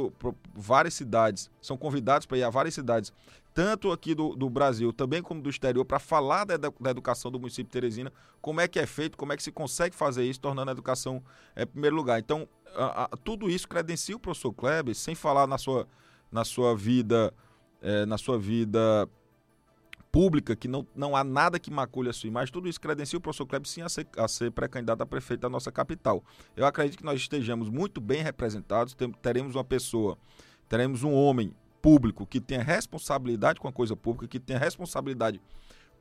várias 0.55 0.95
cidades, 0.95 1.51
são 1.61 1.77
convidados 1.77 2.25
para 2.25 2.37
ir 2.37 2.43
a 2.43 2.49
várias 2.49 2.73
cidades, 2.73 3.13
tanto 3.55 3.89
aqui 3.93 4.13
do, 4.13 4.35
do 4.35 4.49
Brasil, 4.49 4.91
também 4.91 5.21
como 5.21 5.41
do 5.41 5.49
exterior, 5.49 5.85
para 5.85 5.97
falar 5.97 6.43
da, 6.43 6.57
da, 6.57 6.89
educação 6.89 7.31
do 7.31 7.39
município 7.39 7.63
de 7.63 7.71
Teresina, 7.71 8.11
como 8.41 8.59
é 8.59 8.67
que 8.67 8.77
é 8.77 8.85
feito, 8.85 9.17
como 9.17 9.31
é 9.31 9.37
que 9.37 9.41
se 9.41 9.49
consegue 9.49 9.95
fazer 9.95 10.25
isso, 10.25 10.41
tornando 10.41 10.69
a 10.69 10.73
educação 10.73 11.23
é, 11.55 11.63
em 11.63 11.65
primeiro 11.65 11.95
lugar. 11.95 12.19
Então, 12.19 12.49
a, 12.75 13.05
a, 13.05 13.07
tudo 13.23 13.49
isso 13.49 13.65
credencia 13.65 14.13
o 14.13 14.19
professor 14.19 14.51
Kleber, 14.51 14.93
sem 14.93 15.15
falar 15.15 15.47
na 15.47 15.57
sua, 15.57 15.87
na 16.29 16.43
sua 16.43 16.75
vida, 16.75 17.33
é, 17.81 18.05
na 18.05 18.17
sua 18.17 18.37
vida 18.37 19.09
pública, 20.11 20.53
que 20.53 20.67
não, 20.67 20.85
não 20.93 21.15
há 21.15 21.23
nada 21.23 21.57
que 21.57 21.71
macule 21.71 22.09
a 22.09 22.13
sua 22.13 22.27
imagem, 22.27 22.51
tudo 22.51 22.67
isso 22.67 22.81
credencia 22.81 23.17
o 23.17 23.21
professor 23.21 23.45
Kleber 23.45 23.69
sim 23.69 23.81
a 23.81 23.87
ser, 23.87 24.05
a 24.17 24.27
ser 24.27 24.51
pré-candidato 24.51 25.01
a 25.01 25.05
prefeito 25.05 25.39
da 25.39 25.49
nossa 25.49 25.71
capital. 25.71 26.21
Eu 26.57 26.65
acredito 26.65 26.97
que 26.97 27.05
nós 27.05 27.21
estejamos 27.21 27.69
muito 27.69 28.01
bem 28.01 28.21
representados, 28.21 28.93
teremos 29.21 29.55
uma 29.55 29.63
pessoa, 29.63 30.17
teremos 30.67 31.03
um 31.03 31.13
homem 31.13 31.55
público 31.85 32.25
que 32.25 32.41
tenha 32.41 32.63
responsabilidade 32.63 33.59
com 33.59 33.67
a 33.67 33.71
coisa 33.71 33.95
pública, 33.95 34.27
que 34.27 34.39
tenha 34.39 34.57
responsabilidade 34.57 35.39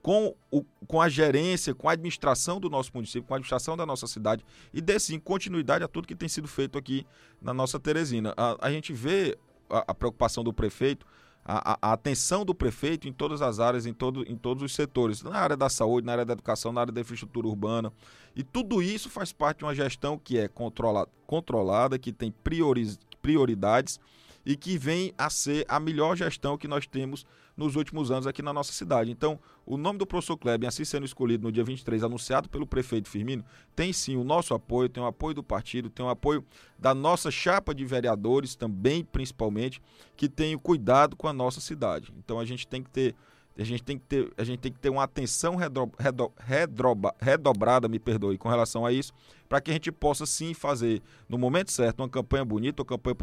com, 0.00 0.34
o, 0.50 0.64
com 0.86 0.98
a 0.98 1.10
gerência, 1.10 1.74
com 1.74 1.90
a 1.90 1.92
administração 1.92 2.58
do 2.58 2.70
nosso 2.70 2.90
município, 2.94 3.24
com 3.24 3.34
a 3.34 3.36
administração 3.36 3.76
da 3.76 3.84
nossa 3.84 4.06
cidade 4.06 4.42
e 4.72 4.80
dê 4.80 4.98
sim 4.98 5.18
continuidade 5.18 5.84
a 5.84 5.88
tudo 5.88 6.08
que 6.08 6.16
tem 6.16 6.26
sido 6.26 6.48
feito 6.48 6.78
aqui 6.78 7.06
na 7.38 7.52
nossa 7.52 7.78
Teresina. 7.78 8.32
A, 8.34 8.56
a 8.66 8.70
gente 8.70 8.94
vê 8.94 9.36
a, 9.68 9.84
a 9.88 9.94
preocupação 9.94 10.42
do 10.42 10.54
prefeito 10.54 11.04
a, 11.44 11.76
a, 11.82 11.92
atenção 11.92 12.46
do 12.46 12.54
prefeito 12.54 13.06
em 13.06 13.12
todas 13.12 13.42
as 13.42 13.60
áreas, 13.60 13.84
em, 13.84 13.92
todo, 13.92 14.24
em 14.26 14.38
todos 14.38 14.62
os 14.62 14.74
setores, 14.74 15.22
na 15.22 15.36
área 15.36 15.54
da 15.54 15.68
saúde, 15.68 16.06
na 16.06 16.12
área 16.12 16.24
da 16.24 16.32
educação, 16.32 16.72
na 16.72 16.80
área 16.80 16.92
da 16.94 17.02
infraestrutura 17.02 17.46
urbana. 17.46 17.92
E 18.34 18.42
tudo 18.42 18.80
isso 18.80 19.10
faz 19.10 19.34
parte 19.34 19.58
de 19.58 19.64
uma 19.64 19.74
gestão 19.74 20.18
que 20.18 20.38
é 20.38 20.48
controla, 20.48 21.06
controlada, 21.26 21.98
que 21.98 22.10
tem 22.10 22.30
prioriz, 22.30 22.98
prioridades 23.20 24.00
e 24.44 24.56
que 24.56 24.76
vem 24.76 25.12
a 25.16 25.30
ser 25.30 25.64
a 25.68 25.80
melhor 25.80 26.16
gestão 26.16 26.58
que 26.58 26.68
nós 26.68 26.86
temos 26.86 27.26
nos 27.56 27.76
últimos 27.76 28.10
anos 28.10 28.26
aqui 28.26 28.42
na 28.42 28.52
nossa 28.52 28.72
cidade. 28.72 29.10
Então, 29.10 29.38
o 29.64 29.76
nome 29.76 29.98
do 29.98 30.06
professor 30.06 30.36
Kleber, 30.36 30.68
assim 30.68 30.84
sendo 30.84 31.06
escolhido 31.06 31.44
no 31.44 31.52
dia 31.52 31.64
23, 31.64 32.02
anunciado 32.02 32.48
pelo 32.48 32.66
prefeito 32.66 33.08
Firmino, 33.08 33.44
tem 33.74 33.92
sim 33.92 34.16
o 34.16 34.24
nosso 34.24 34.54
apoio, 34.54 34.88
tem 34.88 35.02
o 35.02 35.06
apoio 35.06 35.34
do 35.34 35.42
partido, 35.42 35.88
tem 35.88 36.04
o 36.04 36.08
apoio 36.08 36.44
da 36.78 36.94
nossa 36.94 37.30
chapa 37.30 37.74
de 37.74 37.84
vereadores 37.84 38.54
também, 38.56 39.04
principalmente, 39.04 39.80
que 40.16 40.28
tem 40.28 40.54
o 40.54 40.60
cuidado 40.60 41.16
com 41.16 41.28
a 41.28 41.32
nossa 41.32 41.60
cidade. 41.60 42.12
Então, 42.18 42.38
a 42.38 42.44
gente 42.44 42.66
tem 42.66 42.82
que 42.82 42.90
ter 42.90 43.14
a 43.56 43.64
gente 43.64 43.82
tem 43.82 43.96
que 43.96 44.04
ter, 44.04 44.32
a 44.36 44.42
gente 44.42 44.58
tem 44.58 44.72
que 44.72 44.78
ter 44.78 44.88
uma 44.90 45.04
atenção 45.04 45.54
redro, 45.54 45.90
redro, 45.98 46.32
redroba, 46.38 47.14
redobrada, 47.20 47.88
me 47.88 47.98
perdoe, 47.98 48.36
com 48.36 48.48
relação 48.48 48.84
a 48.84 48.92
isso, 48.92 49.12
para 49.48 49.60
que 49.60 49.70
a 49.70 49.74
gente 49.74 49.92
possa 49.92 50.26
sim 50.26 50.54
fazer, 50.54 51.00
no 51.28 51.38
momento 51.38 51.70
certo, 51.70 52.00
uma 52.00 52.08
campanha 52.08 52.44
bonita, 52.44 52.82
uma 52.82 52.86
campanha 52.86 53.16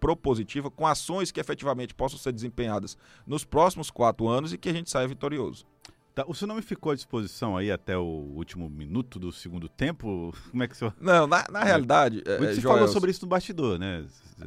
propositiva, 0.00 0.70
com 0.70 0.86
ações 0.86 1.30
que 1.30 1.40
efetivamente 1.40 1.94
possam 1.94 2.18
ser 2.18 2.32
desempenhadas 2.32 2.96
nos 3.26 3.44
próximos 3.44 3.90
quatro 3.90 4.26
anos 4.26 4.52
e 4.52 4.58
que 4.58 4.68
a 4.68 4.72
gente 4.72 4.90
saia 4.90 5.06
vitorioso. 5.06 5.66
Tá, 6.14 6.24
o 6.28 6.34
seu 6.34 6.46
nome 6.46 6.62
ficou 6.62 6.92
à 6.92 6.94
disposição 6.94 7.56
aí 7.56 7.72
até 7.72 7.98
o 7.98 8.02
último 8.02 8.70
minuto 8.70 9.18
do 9.18 9.32
segundo 9.32 9.68
tempo? 9.68 10.32
Como 10.52 10.62
é 10.62 10.68
que 10.68 10.74
o 10.74 10.76
senhor... 10.76 10.94
Não, 11.00 11.26
na, 11.26 11.44
na 11.50 11.64
realidade... 11.64 12.22
É, 12.24 12.38
Você 12.38 12.60
Joel, 12.60 12.74
falou 12.76 12.88
sobre 12.88 13.10
isso 13.10 13.22
no 13.22 13.28
bastidor, 13.28 13.80
né? 13.80 14.06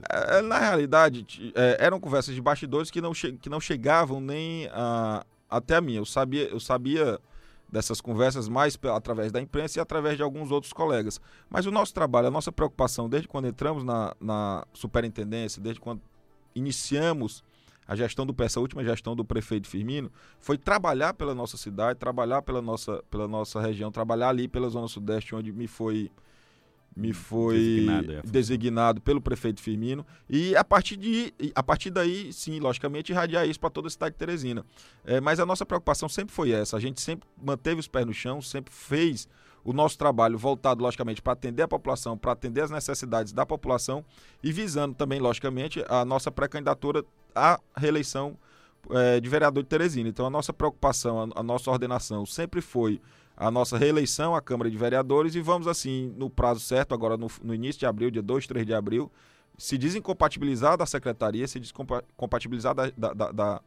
É, 0.10 0.42
na 0.42 0.60
realidade, 0.60 1.52
é, 1.54 1.78
eram 1.80 2.00
conversas 2.00 2.34
de 2.34 2.42
bastidores 2.42 2.90
que 2.90 3.02
não, 3.02 3.12
que 3.12 3.50
não 3.50 3.60
chegavam 3.60 4.22
nem 4.22 4.68
a, 4.72 5.26
até 5.50 5.76
a 5.76 5.82
minha. 5.82 6.00
Eu 6.00 6.06
sabia, 6.06 6.48
eu 6.48 6.60
sabia 6.60 7.20
dessas 7.70 8.00
conversas 8.00 8.48
mais 8.48 8.80
através 8.96 9.34
da 9.34 9.42
imprensa 9.42 9.78
e 9.78 9.82
através 9.82 10.16
de 10.16 10.24
alguns 10.24 10.52
outros 10.52 10.72
colegas. 10.72 11.20
Mas 11.50 11.66
o 11.66 11.72
nosso 11.72 11.94
trabalho, 11.94 12.28
a 12.28 12.32
nossa 12.32 12.52
preocupação, 12.52 13.10
desde 13.10 13.28
quando 13.28 13.48
entramos 13.50 13.84
na, 13.84 14.16
na 14.22 14.66
superintendência, 14.74 15.62
desde 15.62 15.82
quando 15.82 16.02
iniciamos 16.56 17.44
a 17.88 17.96
gestão 17.96 18.26
do 18.26 18.36
essa 18.44 18.60
última 18.60 18.84
gestão 18.84 19.16
do 19.16 19.24
prefeito 19.24 19.68
Firmino, 19.68 20.12
foi 20.40 20.58
trabalhar 20.58 21.14
pela 21.14 21.34
nossa 21.34 21.58
cidade, 21.58 21.98
trabalhar 21.98 22.42
pela 22.42 22.62
nossa, 22.62 23.04
pela 23.10 23.28
nossa 23.28 23.62
região, 23.62 23.92
trabalhar 23.92 24.30
ali 24.30 24.48
pela 24.48 24.70
Zona 24.70 24.88
Sudeste, 24.88 25.34
onde 25.34 25.52
me 25.52 25.68
foi 25.68 26.12
me 26.96 27.14
foi 27.14 27.58
designado, 27.58 28.12
é. 28.12 28.22
designado, 28.24 29.02
pelo 29.02 29.22
prefeito 29.22 29.62
Firmino. 29.62 30.04
E 30.28 30.56
a 30.56 30.64
partir 30.64 30.98
de 30.98 31.32
a 31.54 31.62
partir 31.62 31.92
daí 31.92 32.34
sim 32.34 32.60
logicamente 32.60 33.12
irradiar 33.12 33.48
isso 33.48 33.60
para 33.60 33.70
toda 33.70 33.88
a 33.88 33.92
cidade 33.92 34.14
de 34.14 34.18
Teresina. 34.18 34.66
É, 35.06 35.22
mas 35.22 35.40
a 35.40 35.46
nossa 35.46 35.66
preocupação 35.66 36.10
sempre 36.10 36.34
foi 36.34 36.52
essa. 36.52 36.76
A 36.76 36.80
gente 36.80 37.00
sempre 37.00 37.30
manteve 37.42 37.80
os 37.80 37.88
pés 37.88 38.06
no 38.06 38.14
chão 38.14 38.42
sempre 38.42 38.74
fez 38.74 39.30
o 39.68 39.74
nosso 39.74 39.98
trabalho 39.98 40.38
voltado 40.38 40.82
logicamente 40.82 41.22
para 41.22 41.34
atender 41.34 41.62
a 41.62 41.68
população 41.68 42.18
para 42.18 42.32
atender 42.32 42.62
as 42.62 42.72
necessidades 42.72 43.34
da 43.34 43.46
população 43.46 44.04
e 44.42 44.50
visando 44.50 44.96
também 44.96 45.20
logicamente 45.20 45.84
a 45.90 46.06
nossa 46.06 46.32
pré-candidatura 46.32 47.04
à 47.36 47.60
reeleição 47.76 48.38
é, 48.92 49.20
de 49.20 49.28
vereador 49.28 49.62
de 49.62 49.68
Teresina. 49.68 50.08
Então 50.08 50.26
a 50.26 50.30
nossa 50.30 50.54
preocupação 50.54 51.22
a, 51.22 51.42
a 51.42 51.44
nossa 51.44 51.70
ordenação 51.70 52.26
sempre 52.26 52.62
foi 52.62 53.02
a 53.36 53.52
nossa 53.52 53.78
reeleição 53.78 54.34
à 54.34 54.42
Câmara 54.42 54.72
de 54.72 54.78
Vereadores 54.78 55.36
e 55.36 55.42
vamos, 55.42 55.68
assim, 55.68 56.14
no 56.16 56.30
prazo 56.30 56.62
certo, 56.62 56.94
agora 56.96 57.18
no, 57.18 57.28
no 57.44 57.54
início 57.54 57.80
de 57.80 57.86
abril, 57.86 58.10
dia 58.10 58.22
2, 58.22 58.48
3 58.48 58.66
de 58.66 58.74
abril, 58.74 59.12
se 59.58 59.78
desincompatibilizar 59.78 60.78
da 60.78 60.86
Secretaria, 60.86 61.46
se 61.46 61.60
descompatibilizar 61.60 62.74
da, 62.74 62.90
da, 62.96 63.14
da, 63.14 63.32
da, 63.34 63.62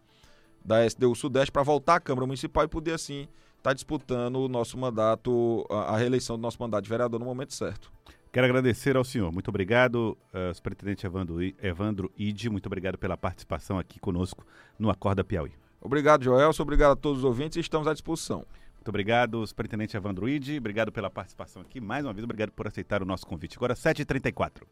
da 0.64 0.86
SDU 0.86 1.14
Sudeste 1.14 1.52
para 1.52 1.62
voltar 1.62 1.96
à 1.96 2.00
Câmara 2.00 2.26
Municipal 2.26 2.64
e 2.64 2.68
poder, 2.68 2.94
assim, 2.94 3.28
estar 3.60 3.70
tá 3.70 3.74
disputando 3.74 4.36
o 4.36 4.48
nosso 4.48 4.76
mandato, 4.76 5.66
a, 5.70 5.94
a, 5.94 5.96
reeleição 5.96 6.36
do 6.36 6.42
nosso 6.42 6.60
mandato 6.60 6.84
de 6.84 6.90
vereador 6.90 7.20
no 7.20 7.26
momento 7.26 7.54
certo. 7.54 7.92
Quero 8.32 8.46
agradecer 8.46 8.96
ao 8.96 9.04
senhor. 9.04 9.30
Muito 9.30 9.48
obrigado, 9.48 10.16
uh, 10.32 10.54
superintendente 10.54 11.04
Evandro, 11.04 11.36
Evandro 11.62 12.12
Ide. 12.16 12.48
Muito 12.48 12.66
obrigado 12.66 12.96
pela 12.96 13.16
participação 13.16 13.78
aqui 13.78 13.98
conosco 13.98 14.46
no 14.78 14.88
Acorda 14.88 15.22
Piauí. 15.22 15.52
Obrigado, 15.80 16.24
Joelson. 16.24 16.62
Obrigado 16.62 16.92
a 16.92 16.96
todos 16.96 17.18
os 17.18 17.24
ouvintes 17.24 17.56
e 17.56 17.60
estamos 17.60 17.86
à 17.86 17.92
disposição. 17.92 18.46
Muito 18.76 18.88
obrigado, 18.88 19.46
superintendente 19.46 19.96
Evandro 19.96 20.28
Ide. 20.28 20.56
Obrigado 20.58 20.90
pela 20.90 21.10
participação 21.10 21.60
aqui. 21.60 21.80
Mais 21.80 22.04
uma 22.04 22.14
vez, 22.14 22.24
obrigado 22.24 22.50
por 22.52 22.66
aceitar 22.66 23.02
o 23.02 23.06
nosso 23.06 23.26
convite. 23.26 23.56
Agora, 23.56 23.74
7h34. 23.74 24.62